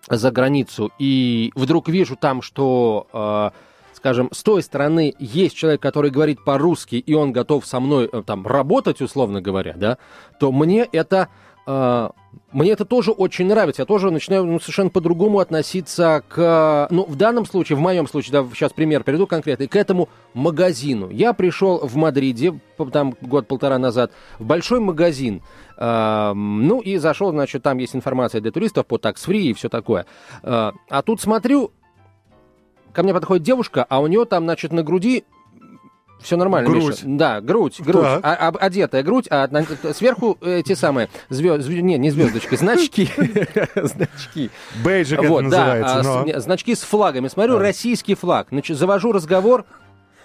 за 0.09 0.31
границу 0.31 0.90
и 0.99 1.53
вдруг 1.55 1.88
вижу 1.88 2.16
там, 2.16 2.40
что, 2.42 3.07
э, 3.12 3.51
скажем, 3.99 4.29
с 4.33 4.45
той 4.45 4.63
стороны 4.63 5.13
есть 5.19 5.57
человек, 5.57 5.83
который 5.83 6.13
говорит 6.13 6.45
по-русски, 6.45 6.95
и 6.95 7.15
он 7.15 7.33
готов 7.33 7.67
со 7.67 7.81
мной 7.81 8.09
э, 8.11 8.23
там 8.25 8.47
работать, 8.47 9.03
условно 9.03 9.43
говоря, 9.43 9.75
да, 9.77 9.99
то 10.39 10.53
мне 10.53 10.89
это 10.93 11.29
э, 11.67 12.09
мне 12.53 12.71
это 12.71 12.85
тоже 12.85 13.11
очень 13.11 13.47
нравится. 13.47 13.83
Я 13.83 13.87
тоже 13.87 14.13
начинаю 14.13 14.45
ну, 14.45 14.61
совершенно 14.61 14.91
по-другому 14.91 15.41
относиться 15.41 16.23
к... 16.29 16.87
Ну, 16.91 17.05
в 17.05 17.17
данном 17.17 17.45
случае, 17.45 17.77
в 17.77 17.81
моем 17.81 18.07
случае, 18.07 18.33
да, 18.33 18.47
сейчас 18.55 18.73
пример 18.73 19.03
приведу 19.03 19.27
конкретный, 19.27 19.67
к 19.67 19.75
этому 19.75 20.09
магазину. 20.33 21.11
Я 21.11 21.33
пришел 21.33 21.79
в 21.79 21.97
Мадриде, 21.97 22.59
там 22.93 23.17
год-полтора 23.21 23.79
назад, 23.79 24.13
в 24.39 24.45
большой 24.45 24.79
магазин. 24.79 25.43
Эм, 25.77 26.67
ну, 26.69 26.81
и 26.81 26.97
зашел, 26.99 27.33
значит, 27.33 27.65
там 27.65 27.79
есть 27.79 27.97
информация 27.97 28.41
для 28.41 28.53
туристов 28.53 28.87
по 28.87 28.99
такс-фри 28.99 29.51
и 29.51 29.55
все 29.55 29.69
такое. 29.69 30.07
Э, 30.45 30.71
а 30.89 31.03
тут 31.03 31.21
смотрю, 31.21 31.73
ко 32.92 33.03
мне 33.03 33.12
подходит 33.14 33.42
девушка, 33.44 33.85
а 33.88 34.01
у 34.01 34.07
нее 34.07 34.24
там, 34.24 34.44
значит, 34.44 34.72
на 34.72 34.83
груди 34.83 35.24
все 36.20 36.37
нормально, 36.37 36.68
Грудь. 36.68 36.85
Миша. 36.85 37.03
Да, 37.05 37.40
грудь, 37.40 37.81
грудь. 37.81 38.03
Так. 38.03 38.20
А- 38.24 38.48
об- 38.48 38.57
одетая 38.59 39.05
грудь, 39.05 39.27
а 39.31 39.46
на- 39.48 39.64
сверху 39.94 40.37
э, 40.40 40.62
те 40.64 40.74
самые 40.74 41.09
звезд... 41.29 41.68
Не, 41.68 41.96
не 41.96 42.11
звездочки, 42.11 42.57
значки. 42.57 43.09
Значки. 43.77 44.51
Бейджик 44.85 45.20
это 45.20 45.29
Вот, 45.29 45.48
да, 45.48 45.59
называется. 45.77 45.94
а, 45.98 46.03
но- 46.03 46.24
не, 46.24 46.40
значки 46.40 46.74
с 46.74 46.81
флагами. 46.83 47.29
Смотрю, 47.29 47.59
российский 47.59 48.14
флаг. 48.16 48.48
Значит, 48.51 48.77
завожу 48.79 49.12
разговор. 49.12 49.64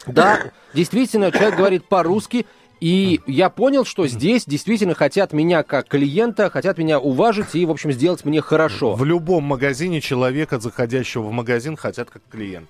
Да, 0.07 0.39
действительно, 0.73 1.31
человек 1.31 1.55
говорит 1.57 1.87
по-русски. 1.87 2.47
И 2.83 3.21
я 3.27 3.49
понял, 3.49 3.85
что 3.85 4.07
здесь 4.07 4.43
действительно 4.45 4.93
хотят 4.93 5.31
меня 5.31 5.63
как 5.63 5.87
клиента, 5.87 6.49
хотят 6.49 6.77
меня 6.77 6.99
уважить 6.99 7.55
и, 7.55 7.65
в 7.65 7.71
общем, 7.71 7.93
сделать 7.93 8.25
мне 8.25 8.41
хорошо. 8.41 8.95
В 8.95 9.05
любом 9.05 9.45
магазине 9.45 10.01
человека, 10.01 10.59
заходящего 10.59 11.21
в 11.21 11.31
магазин, 11.31 11.77
хотят 11.77 12.09
как 12.09 12.23
клиент. 12.29 12.67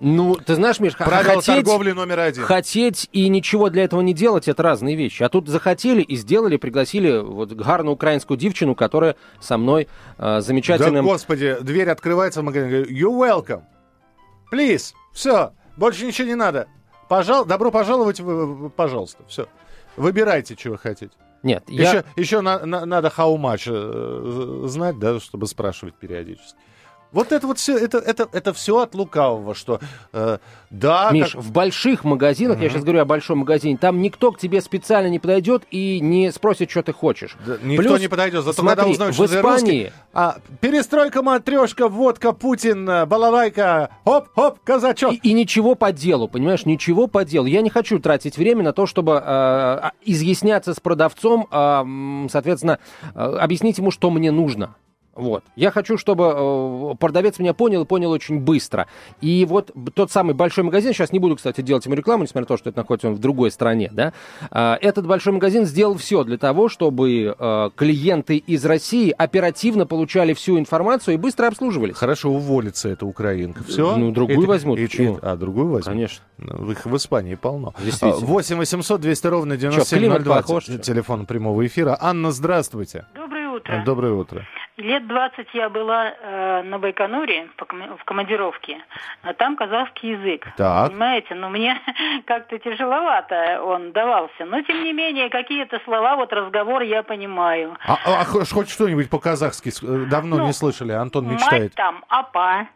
Ну, 0.00 0.34
ты 0.34 0.54
знаешь, 0.54 0.80
Миш, 0.80 0.94
Правило 0.98 1.36
хотеть, 1.36 1.46
торговли 1.64 1.92
номер 1.92 2.18
один. 2.20 2.44
хотеть 2.44 3.08
и 3.12 3.26
ничего 3.30 3.70
для 3.70 3.84
этого 3.84 4.02
не 4.02 4.12
делать, 4.12 4.48
это 4.48 4.62
разные 4.62 4.96
вещи. 4.96 5.22
А 5.22 5.30
тут 5.30 5.48
захотели 5.48 6.02
и 6.02 6.14
сделали, 6.16 6.58
пригласили 6.58 7.16
вот 7.22 7.52
гарную 7.52 7.94
украинскую 7.94 8.36
девчину, 8.36 8.74
которая 8.74 9.16
со 9.40 9.56
мной 9.56 9.84
э, 9.84 9.86
Да, 10.18 10.40
замечательным... 10.42 11.06
господи, 11.06 11.56
дверь 11.62 11.88
открывается 11.88 12.42
в 12.42 12.44
магазин. 12.44 12.68
говорю, 12.68 12.86
You 12.90 13.18
welcome. 13.46 13.62
Please. 14.52 14.92
Все. 15.14 15.52
Больше 15.78 16.04
ничего 16.04 16.28
не 16.28 16.34
надо. 16.34 16.66
Пожал... 17.08 17.44
Добро 17.44 17.70
пожаловать, 17.70 18.20
пожалуйста. 18.76 19.24
Все. 19.28 19.46
Выбирайте, 19.96 20.54
вы 20.70 20.78
хотите. 20.78 21.12
Нет, 21.42 21.64
я... 21.68 21.88
Еще, 21.90 22.04
еще 22.16 22.40
на- 22.40 22.64
на- 22.64 22.86
надо 22.86 23.08
how 23.08 23.36
much 23.36 23.64
э, 23.68 24.66
знать, 24.68 24.98
да, 24.98 25.18
чтобы 25.20 25.46
спрашивать 25.46 25.94
периодически. 25.94 26.56
Вот 27.12 27.30
это 27.30 27.46
вот 27.46 27.58
все, 27.58 27.76
это, 27.76 27.98
это, 27.98 28.28
это 28.32 28.52
все 28.52 28.78
от 28.80 28.94
лукавого, 28.94 29.54
что 29.54 29.80
э, 30.12 30.38
да... 30.70 31.10
Миш, 31.12 31.32
как- 31.32 31.42
в 31.42 31.52
больших 31.52 32.04
магазинах, 32.04 32.60
я 32.60 32.70
сейчас 32.70 32.82
говорю 32.82 33.00
о 33.00 33.04
большом 33.04 33.38
магазине, 33.38 33.76
там 33.76 34.00
никто 34.00 34.32
к 34.32 34.38
тебе 34.38 34.60
специально 34.62 35.08
не 35.08 35.18
подойдет 35.18 35.64
и 35.70 36.00
не 36.00 36.32
спросит, 36.32 36.70
что 36.70 36.82
ты 36.82 36.92
хочешь. 36.92 37.36
Да, 37.46 37.58
никто 37.62 37.82
Плюс, 37.82 38.00
не 38.00 38.08
подойдет. 38.08 38.44
Зато 38.44 38.62
смотри, 38.62 38.76
когда 38.76 38.90
узнают, 38.90 39.14
в 39.14 39.16
что 39.16 39.28
ты 39.28 39.40
русский, 39.40 39.58
Испании 39.62 39.92
а, 40.14 40.36
перестройка, 40.60 41.22
матрешка, 41.22 41.88
водка, 41.88 42.32
Путин, 42.32 42.88
э, 42.88 43.06
балалайка, 43.06 43.90
хоп-хоп, 44.04 44.58
казачок. 44.64 45.12
И, 45.12 45.16
и 45.16 45.32
ничего 45.34 45.74
по 45.74 45.92
делу, 45.92 46.28
понимаешь, 46.28 46.64
ничего 46.64 47.06
по 47.06 47.24
делу. 47.24 47.46
Я 47.46 47.60
не 47.60 47.70
хочу 47.70 47.98
тратить 47.98 48.38
время 48.38 48.62
на 48.64 48.72
то, 48.72 48.86
чтобы 48.86 49.12
э, 49.12 49.20
а, 49.22 49.92
изъясняться 50.04 50.72
с 50.72 50.80
продавцом, 50.80 51.46
м, 51.50 52.28
соответственно, 52.30 52.78
э, 53.14 53.18
объяснить 53.18 53.76
ему, 53.78 53.90
что 53.90 54.10
мне 54.10 54.30
нужно. 54.30 54.74
Вот. 55.14 55.44
Я 55.56 55.70
хочу, 55.70 55.98
чтобы 55.98 56.24
э, 56.34 56.94
продавец 56.98 57.38
меня 57.38 57.52
понял 57.52 57.82
и 57.82 57.84
понял 57.84 58.10
очень 58.10 58.40
быстро. 58.40 58.86
И 59.20 59.44
вот 59.46 59.70
тот 59.94 60.10
самый 60.10 60.34
большой 60.34 60.64
магазин, 60.64 60.92
сейчас 60.94 61.12
не 61.12 61.18
буду, 61.18 61.36
кстати, 61.36 61.60
делать 61.60 61.84
ему 61.84 61.94
рекламу, 61.94 62.22
несмотря 62.22 62.42
на 62.42 62.46
то, 62.46 62.56
что 62.56 62.70
это 62.70 62.78
находится 62.78 63.08
он 63.08 63.14
в 63.14 63.18
другой 63.18 63.50
стране, 63.50 63.90
да, 63.92 64.12
а, 64.50 64.78
этот 64.80 65.06
большой 65.06 65.34
магазин 65.34 65.66
сделал 65.66 65.96
все 65.96 66.24
для 66.24 66.38
того, 66.38 66.68
чтобы 66.68 67.36
э, 67.38 67.70
клиенты 67.76 68.36
из 68.38 68.64
России 68.64 69.14
оперативно 69.16 69.86
получали 69.86 70.32
всю 70.32 70.58
информацию 70.58 71.14
и 71.14 71.16
быстро 71.18 71.48
обслуживались. 71.48 71.96
Хорошо, 71.96 72.30
уволится 72.30 72.88
эта 72.88 73.04
украинка. 73.04 73.64
Все? 73.64 73.96
Ну, 73.96 74.12
другую 74.12 74.46
возьмут, 74.46 74.78
почему? 74.78 75.18
а, 75.20 75.36
другую 75.36 75.68
возьмут? 75.68 75.94
Конечно. 75.94 76.24
Ну, 76.38 76.70
Их 76.70 76.86
в 76.86 76.96
Испании 76.96 77.34
полно. 77.34 77.74
Действительно. 77.84 78.26
8 78.26 78.56
800 78.56 79.00
200 79.00 79.26
ровно 79.26 79.56
климат 79.56 79.76
9702. 79.88 80.34
похож, 80.36 80.64
Т- 80.64 80.72
что? 80.72 80.82
Телефон 80.82 81.26
прямого 81.26 81.66
эфира. 81.66 81.96
Анна, 82.00 82.32
здравствуйте. 82.32 83.06
Доброе 83.14 83.48
утро. 83.50 83.82
Доброе 83.84 84.12
утро. 84.14 84.46
Лет 84.78 85.06
20 85.06 85.48
я 85.52 85.68
была 85.68 86.12
э, 86.18 86.62
на 86.62 86.78
Байконуре 86.78 87.48
в 87.58 88.04
командировке, 88.04 88.82
а 89.22 89.34
там 89.34 89.54
казахский 89.54 90.12
язык. 90.12 90.46
Так. 90.56 90.88
Понимаете, 90.88 91.34
но 91.34 91.50
мне 91.50 91.78
как-то 92.26 92.58
тяжеловато 92.58 93.62
он 93.62 93.92
давался. 93.92 94.46
Но, 94.46 94.62
тем 94.62 94.82
не 94.82 94.94
менее, 94.94 95.28
какие-то 95.28 95.78
слова, 95.84 96.16
вот 96.16 96.32
разговор 96.32 96.80
я 96.82 97.02
понимаю. 97.02 97.76
А, 97.86 97.98
а 98.06 98.24
хоть 98.24 98.50
хоть 98.50 98.70
что-нибудь 98.70 99.10
по-казахски 99.10 99.68
э, 99.68 100.06
давно 100.06 100.38
Ну, 100.38 100.46
не 100.46 100.52
слышали? 100.54 100.92
Антон 100.92 101.26
Мать 101.26 101.34
мечтает. 101.34 101.74
там, 101.74 102.02
апа. 102.08 102.66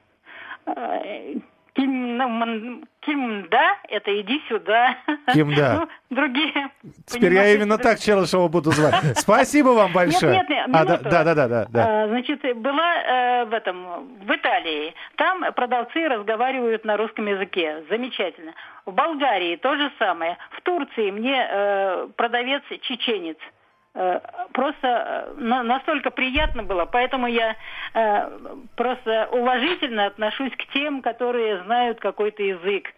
Ким, 1.76 2.86
ким, 3.00 3.48
да, 3.50 3.76
это 3.88 4.20
иди 4.20 4.42
сюда. 4.48 4.96
Ким, 5.34 5.54
да. 5.54 5.80
Ну, 5.80 6.16
другие. 6.16 6.70
Теперь 7.06 7.34
я 7.34 7.52
именно 7.52 7.76
так 7.76 7.98
Челышева 7.98 8.48
буду 8.48 8.70
звать. 8.70 8.94
Спасибо 9.18 9.68
вам 9.68 9.92
большое. 9.92 10.36
Нет, 10.36 10.48
нет, 10.48 10.68
нет, 10.68 10.76
А, 10.76 10.84
да, 10.84 10.96
да, 10.96 11.34
да, 11.34 11.48
да, 11.48 11.66
да. 11.68 12.04
А, 12.04 12.08
Значит, 12.08 12.40
была 12.56 12.94
э, 12.94 13.44
в 13.44 13.52
этом 13.52 14.08
в 14.24 14.30
Италии. 14.34 14.94
Там 15.16 15.44
продавцы 15.54 16.08
разговаривают 16.08 16.86
на 16.86 16.96
русском 16.96 17.26
языке. 17.26 17.84
Замечательно. 17.90 18.54
В 18.86 18.92
Болгарии 18.92 19.56
то 19.56 19.76
же 19.76 19.92
самое. 19.98 20.38
В 20.52 20.62
Турции 20.62 21.10
мне 21.10 21.46
э, 21.46 22.08
продавец 22.16 22.62
чеченец. 22.82 23.36
Э, 23.96 24.20
Просто 24.52 24.86
э, 24.86 25.34
на- 25.40 25.62
настолько 25.62 26.10
приятно 26.10 26.62
было, 26.62 26.84
поэтому 26.86 27.26
я 27.26 27.56
э, 27.94 28.56
просто 28.76 29.28
уважительно 29.32 30.06
отношусь 30.06 30.52
к 30.52 30.72
тем, 30.72 31.02
которые 31.02 31.62
знают 31.64 31.98
какой-то 32.00 32.42
язык. 32.42 32.92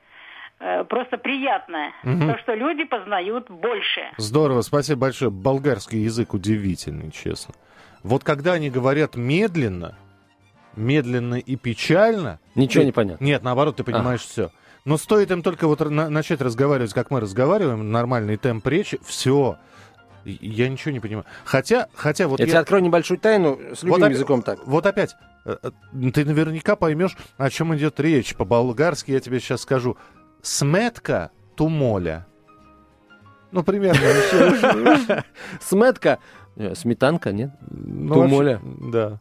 Просто 0.89 1.19
приятно, 1.19 1.93
Мгм. 2.03 2.33
то, 2.33 2.39
что 2.39 2.55
люди 2.55 2.83
познают 2.83 3.49
больше. 3.49 4.01
Здорово, 4.17 4.63
спасибо 4.63 5.03
большое. 5.03 5.31
Болгарский 5.31 6.01
язык 6.01 6.35
удивительный, 6.35 7.13
честно. 7.13 7.55
Вот 8.03 8.25
когда 8.25 8.55
они 8.55 8.69
говорят 8.69 9.15
медленно, 9.15 9.95
медленно 10.75 11.37
и 11.37 11.55
печально... 11.57 12.41
Ничего 12.57 12.83
ты- 12.83 12.87
не 12.87 12.93
понятно. 12.93 13.25
Нет, 13.25 13.43
наоборот, 13.45 13.77
ты 13.77 13.85
понимаешь 13.85 14.23
все. 14.23 14.51
Но 14.85 14.97
стоит 14.97 15.31
им 15.31 15.43
только 15.43 15.69
вот 15.69 15.79
на- 15.81 16.09
начать 16.11 16.41
разговаривать, 16.41 16.93
как 16.93 17.11
мы 17.13 17.21
разговариваем, 17.21 17.93
нормальный 17.93 18.37
темп 18.37 18.67
речи, 18.67 18.99
все. 19.05 19.59
Я 20.41 20.69
ничего 20.69 20.93
не 20.93 21.01
понимаю. 21.01 21.25
Хотя, 21.45 21.89
хотя 21.95 22.29
вот 22.29 22.39
Я 22.41 22.45
я... 22.47 22.51
тебе 22.51 22.59
открою 22.61 22.83
небольшую 22.83 23.19
тайну 23.19 23.59
с 23.75 23.83
любым 23.83 24.05
опя- 24.05 24.11
языком 24.11 24.43
так. 24.43 24.67
Вот 24.67 24.87
опять, 24.87 25.15
э, 25.45 25.57
э, 25.63 26.11
ты 26.13 26.25
наверняка 26.25 26.77
поймешь, 26.77 27.17
о 27.37 27.51
чем 27.51 27.75
идет 27.77 27.99
речь. 28.01 28.35
По-болгарски 28.35 29.11
я 29.13 29.21
тебе 29.21 29.41
сейчас 29.41 29.63
скажу. 29.63 29.97
Сметка 30.43 31.31
тумоля. 31.57 32.27
Ну, 33.51 33.63
примерно. 33.63 34.01
Сметка. 35.61 36.19
э, 36.57 36.75
Сметанка, 36.75 37.33
нет? 37.33 37.51
Ну, 37.71 38.15
Тумоля. 38.15 38.61
Да, 38.63 39.21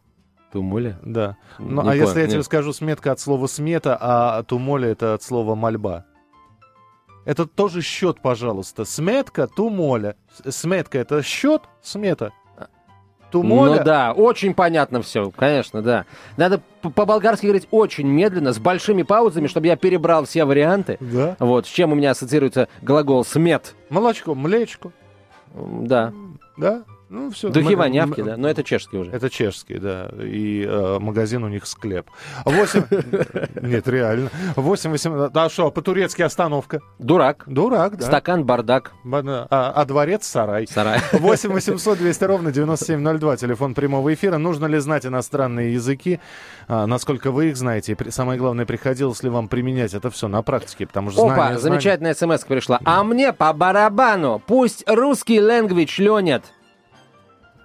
Тумоля. 0.52 1.00
да. 1.04 1.38
Ну, 1.60 1.88
а 1.88 1.96
если 1.96 2.22
я 2.22 2.28
тебе 2.28 2.43
скажу 2.43 2.74
сметка 2.74 3.12
от 3.12 3.20
слова 3.20 3.48
смета, 3.48 3.98
а 4.00 4.43
тумоля 4.43 4.89
это 4.89 5.13
от 5.13 5.24
слова 5.24 5.56
мольба? 5.56 6.06
Это 7.28 7.46
тоже 7.46 7.82
счет, 7.82 8.22
пожалуйста. 8.22 8.86
Сметка, 8.86 9.48
тумоля. 9.48 10.16
Сметка 10.48 10.98
это 10.98 11.22
счет, 11.22 11.63
смета. 11.82 12.32
Тумоля. 13.32 13.80
Ну 13.80 13.84
да, 13.84 14.13
очень 14.13 14.54
понятно 14.54 15.02
все, 15.02 15.30
конечно, 15.32 15.82
да. 15.82 16.06
Надо 16.38 16.62
по-болгарски 16.82 17.46
говорить 17.46 17.68
очень 17.70 18.08
медленно, 18.08 18.54
с 18.54 18.60
большими 18.60 19.04
паузами, 19.04 19.48
чтобы 19.48 19.68
я 19.68 19.76
перебрал 19.76 20.24
все 20.24 20.46
варианты. 20.46 20.98
Да. 21.02 21.36
Вот, 21.40 21.68
с 21.68 21.70
чем 21.70 21.92
у 21.92 21.96
меня 21.96 22.12
ассоциируется 22.12 22.70
глагол 22.82 23.26
«смет». 23.26 23.76
Молочко, 23.90 24.34
млечко. 24.34 24.94
Да. 25.54 26.13
Да? 26.56 26.84
Ну, 27.10 27.30
все. 27.32 27.50
Духи 27.50 27.76
вонявки, 27.76 28.22
да, 28.22 28.36
но 28.36 28.50
это 28.50 28.63
чешский 28.63 28.98
уже. 28.98 29.12
Это 29.12 29.30
чешский, 29.30 29.78
да. 29.80 30.10
И 30.22 30.65
э, 30.67 31.00
магазин 31.00 31.43
у 31.43 31.48
них 31.48 31.65
склеп. 31.65 32.10
8... 32.43 32.84
Нет, 33.62 33.88
реально. 33.88 34.30
8 34.56 34.91
8... 34.91 35.30
А 35.34 35.50
что, 35.50 35.72
по-турецки 35.72 36.22
остановка? 36.22 36.82
Дурак. 37.00 37.43
Дурак, 37.48 37.98
да. 37.98 38.06
Стакан, 38.08 38.46
бардак, 38.46 38.91
Бана- 39.06 39.48
А, 39.50 39.72
а 39.74 39.86
дворец 39.86 40.26
сарай. 40.26 40.67
сарай. 40.67 41.00
8 41.13 41.50
800 41.52 41.98
200 41.98 42.24
ровно 42.26 42.52
9702, 42.52 43.38
телефон 43.38 43.74
прямого 43.74 44.13
эфира. 44.13 44.38
Нужно 44.38 44.65
ли 44.65 44.78
знать 44.80 45.06
иностранные 45.06 45.74
языки? 45.74 46.20
А, 46.67 46.88
насколько 46.88 47.32
вы 47.32 47.50
их 47.50 47.58
знаете? 47.58 47.93
И 48.06 48.12
самое 48.12 48.38
главное, 48.38 48.65
приходилось 48.65 49.24
ли 49.24 49.30
вам 49.30 49.48
применять 49.48 49.93
это 49.93 50.10
все 50.12 50.28
на 50.28 50.41
практике? 50.41 50.88
Потому 50.88 51.12
что 51.12 51.24
Опа, 51.26 51.36
знание- 51.36 51.60
замечательная 51.60 52.13
смс 52.13 52.43
пришла. 52.43 52.80
А 52.84 53.04
мне 53.04 53.32
по 53.32 53.54
барабану. 53.54 54.41
Пусть 54.46 54.84
русский 54.88 55.38
language 55.38 56.02
ленят. 56.02 56.43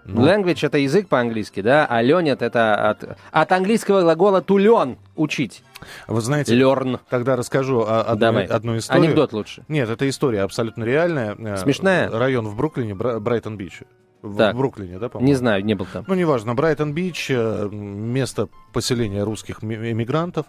Ну. 0.05 0.27
Language 0.27 0.67
это 0.67 0.79
язык 0.79 1.09
по-английски, 1.09 1.61
да, 1.63 1.87
а 1.89 2.03
ленят 2.03 2.43
это 2.43 2.91
от, 2.91 3.17
от 3.31 3.53
английского 3.53 4.03
глагола 4.03 4.43
тулен 4.43 4.99
учить. 5.15 5.63
Вы 6.09 6.21
знаете, 6.21 6.55
Learn. 6.59 6.99
тогда 7.09 7.37
расскажу 7.37 7.83
одну, 7.87 8.17
Давай. 8.17 8.45
одну 8.47 8.77
историю. 8.79 9.05
Анекдот 9.05 9.33
лучше. 9.33 9.65
Нет, 9.69 9.89
это 9.89 10.09
история 10.09 10.43
абсолютно 10.43 10.85
реальная. 10.85 11.37
Э, 11.39 11.57
Смешная? 11.57 12.11
Район 12.11 12.47
в 12.49 12.57
Бруклине, 12.57 12.95
Бра- 12.95 13.21
Брайтон-Бич. 13.21 13.83
В, 14.23 14.37
Так. 14.37 14.57
Бруклине, 14.57 14.99
да, 14.99 15.09
по-моему? 15.09 15.29
Не 15.29 15.35
знаю, 15.35 15.65
не 15.65 15.75
был 15.75 15.87
там. 15.93 16.05
Ну, 16.07 16.15
неважно, 16.15 16.55
Брайтон-Бич, 16.55 17.29
э, 17.31 17.69
место 17.71 18.49
поселения 18.73 19.25
русских 19.25 19.63
ми- 19.63 19.75
эмигрантов. 19.91 20.47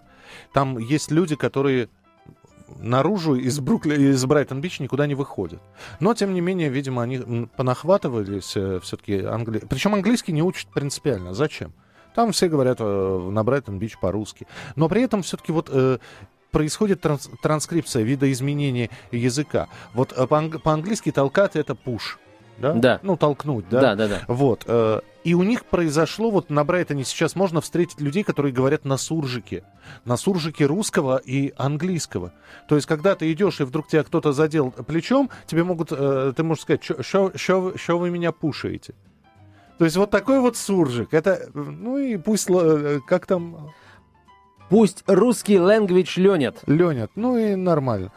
Там 0.52 0.78
есть 0.78 1.12
люди, 1.12 1.36
которые 1.36 1.90
наружу 2.80 3.36
из, 3.36 3.60
Брукли... 3.60 4.12
из 4.12 4.26
Брайтон-Бич 4.26 4.80
никуда 4.80 5.08
не 5.08 5.16
выходят. 5.16 5.62
Но, 6.00 6.14
тем 6.14 6.34
не 6.34 6.42
менее, 6.42 6.70
видимо, 6.70 7.04
они 7.04 7.48
понахватывались 7.56 8.56
все-таки. 8.84 9.22
Англи... 9.24 9.60
Причем 9.60 9.94
английский 9.94 10.32
не 10.32 10.42
учат 10.44 10.68
принципиально. 10.74 11.34
Зачем? 11.34 11.74
Там 12.16 12.32
все 12.32 12.48
говорят 12.48 12.78
э, 12.80 13.30
на 13.32 13.44
Брайтон-Бич 13.44 13.98
по-русски. 14.00 14.48
Но 14.76 14.88
при 14.90 15.02
этом 15.02 15.24
все-таки 15.24 15.52
вот... 15.52 15.70
э, 15.72 15.98
происходит 16.52 17.02
транс- 17.02 17.30
транскрипция 17.42 18.04
видоизменения 18.04 18.90
языка. 19.12 19.68
Вот 19.94 20.14
э, 20.16 20.28
по-анг- 20.28 20.60
по-английски 20.60 21.12
толкать 21.12 21.56
это 21.56 21.74
push. 21.74 22.18
Да? 22.60 22.74
Да. 22.74 23.00
Ну, 23.02 23.18
толкнуть, 23.18 23.66
да? 23.70 23.82
Да, 23.82 23.96
да, 23.96 24.08
да. 24.08 24.22
Вот. 24.28 24.64
э, 24.68 25.02
И 25.24 25.34
у 25.34 25.44
них 25.44 25.66
произошло, 25.66 26.32
вот 26.32 26.50
на 26.50 26.64
Брайтоне 26.64 27.04
сейчас 27.06 27.36
можно 27.36 27.62
встретить 27.62 28.02
людей, 28.02 28.24
которые 28.24 28.52
говорят 28.52 28.84
на 28.84 28.98
суржике. 28.98 29.64
На 30.04 30.18
суржике 30.18 30.66
русского 30.66 31.18
и 31.18 31.54
английского. 31.58 32.34
То 32.68 32.76
есть, 32.76 32.88
когда 32.88 33.16
ты 33.16 33.32
идешь, 33.32 33.62
и 33.62 33.64
вдруг 33.64 33.88
тебя 33.88 34.04
кто-то 34.04 34.34
задел 34.34 34.72
плечом, 34.72 35.30
тебе 35.46 35.64
могут, 35.64 35.90
э, 35.92 36.34
ты 36.36 36.44
можешь 36.44 36.64
сказать, 36.64 36.84
что 36.84 37.98
вы 37.98 38.10
меня 38.10 38.32
пушаете? 38.32 38.96
То 39.78 39.86
есть, 39.86 39.98
вот 39.98 40.12
такой 40.12 40.40
вот 40.40 40.58
суржик. 40.58 41.14
Это, 41.14 41.50
ну 41.54 41.98
и 41.98 42.18
пусть, 42.18 42.50
э, 42.50 43.00
как 43.08 43.26
там, 43.26 43.72
Пусть 44.70 45.04
русский 45.06 45.56
language 45.56 46.20
ленят. 46.20 46.64
ленят. 46.66 47.12
Ну 47.16 47.38
и 47.38 47.54
нормально. 47.54 48.12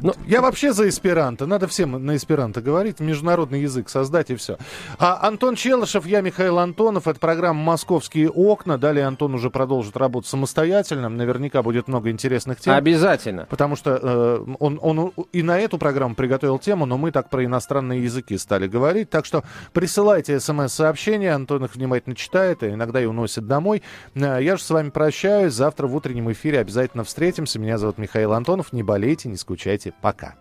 Ну, 0.00 0.14
я 0.26 0.40
вообще 0.40 0.72
за 0.72 0.88
эсперанто. 0.88 1.46
Надо 1.46 1.66
всем 1.68 2.04
на 2.04 2.16
эсперанто 2.16 2.60
говорить. 2.60 3.00
Международный 3.00 3.62
язык 3.62 3.88
создать 3.88 4.30
и 4.30 4.36
все. 4.36 4.58
А 4.98 5.26
Антон 5.26 5.54
Челышев, 5.54 6.06
я 6.06 6.20
Михаил 6.20 6.58
Антонов. 6.58 7.06
Это 7.06 7.18
программа 7.18 7.62
«Московские 7.62 8.30
окна». 8.30 8.78
Далее 8.78 9.06
Антон 9.06 9.34
уже 9.34 9.50
продолжит 9.50 9.96
работу 9.96 10.26
самостоятельно. 10.26 11.08
Наверняка 11.08 11.62
будет 11.62 11.88
много 11.88 12.10
интересных 12.10 12.60
тем. 12.60 12.74
Обязательно. 12.74 13.46
Потому 13.48 13.76
что 13.76 13.98
э, 14.02 14.54
он, 14.58 14.78
он 14.82 15.12
и 15.32 15.42
на 15.42 15.58
эту 15.58 15.78
программу 15.78 16.14
приготовил 16.14 16.58
тему, 16.58 16.86
но 16.86 16.98
мы 16.98 17.12
так 17.12 17.30
про 17.30 17.44
иностранные 17.44 18.02
языки 18.02 18.36
стали 18.38 18.66
говорить. 18.66 19.10
Так 19.10 19.24
что 19.24 19.44
присылайте 19.72 20.40
смс-сообщения. 20.40 21.32
Антон 21.32 21.64
их 21.64 21.74
внимательно 21.74 22.16
читает, 22.16 22.62
и 22.62 22.70
иногда 22.70 23.00
и 23.00 23.06
уносит 23.06 23.46
домой. 23.46 23.82
Э, 24.14 24.38
я 24.40 24.56
же 24.56 24.62
с 24.62 24.70
вами 24.70 24.90
прощаюсь. 24.90 25.52
Завтра 25.52 25.86
в 25.86 25.94
утреннем 25.94 26.30
эфире 26.32 26.60
обязательно 26.60 27.04
встретимся. 27.04 27.58
Меня 27.58 27.78
зовут 27.78 27.98
Михаил 27.98 28.32
Антонов. 28.32 28.72
Не 28.72 28.82
болейте, 28.82 29.28
не 29.28 29.36
скучайте. 29.36 29.59
Пока. 30.00 30.34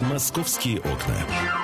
«Московские 0.00 0.80
окна». 0.80 1.59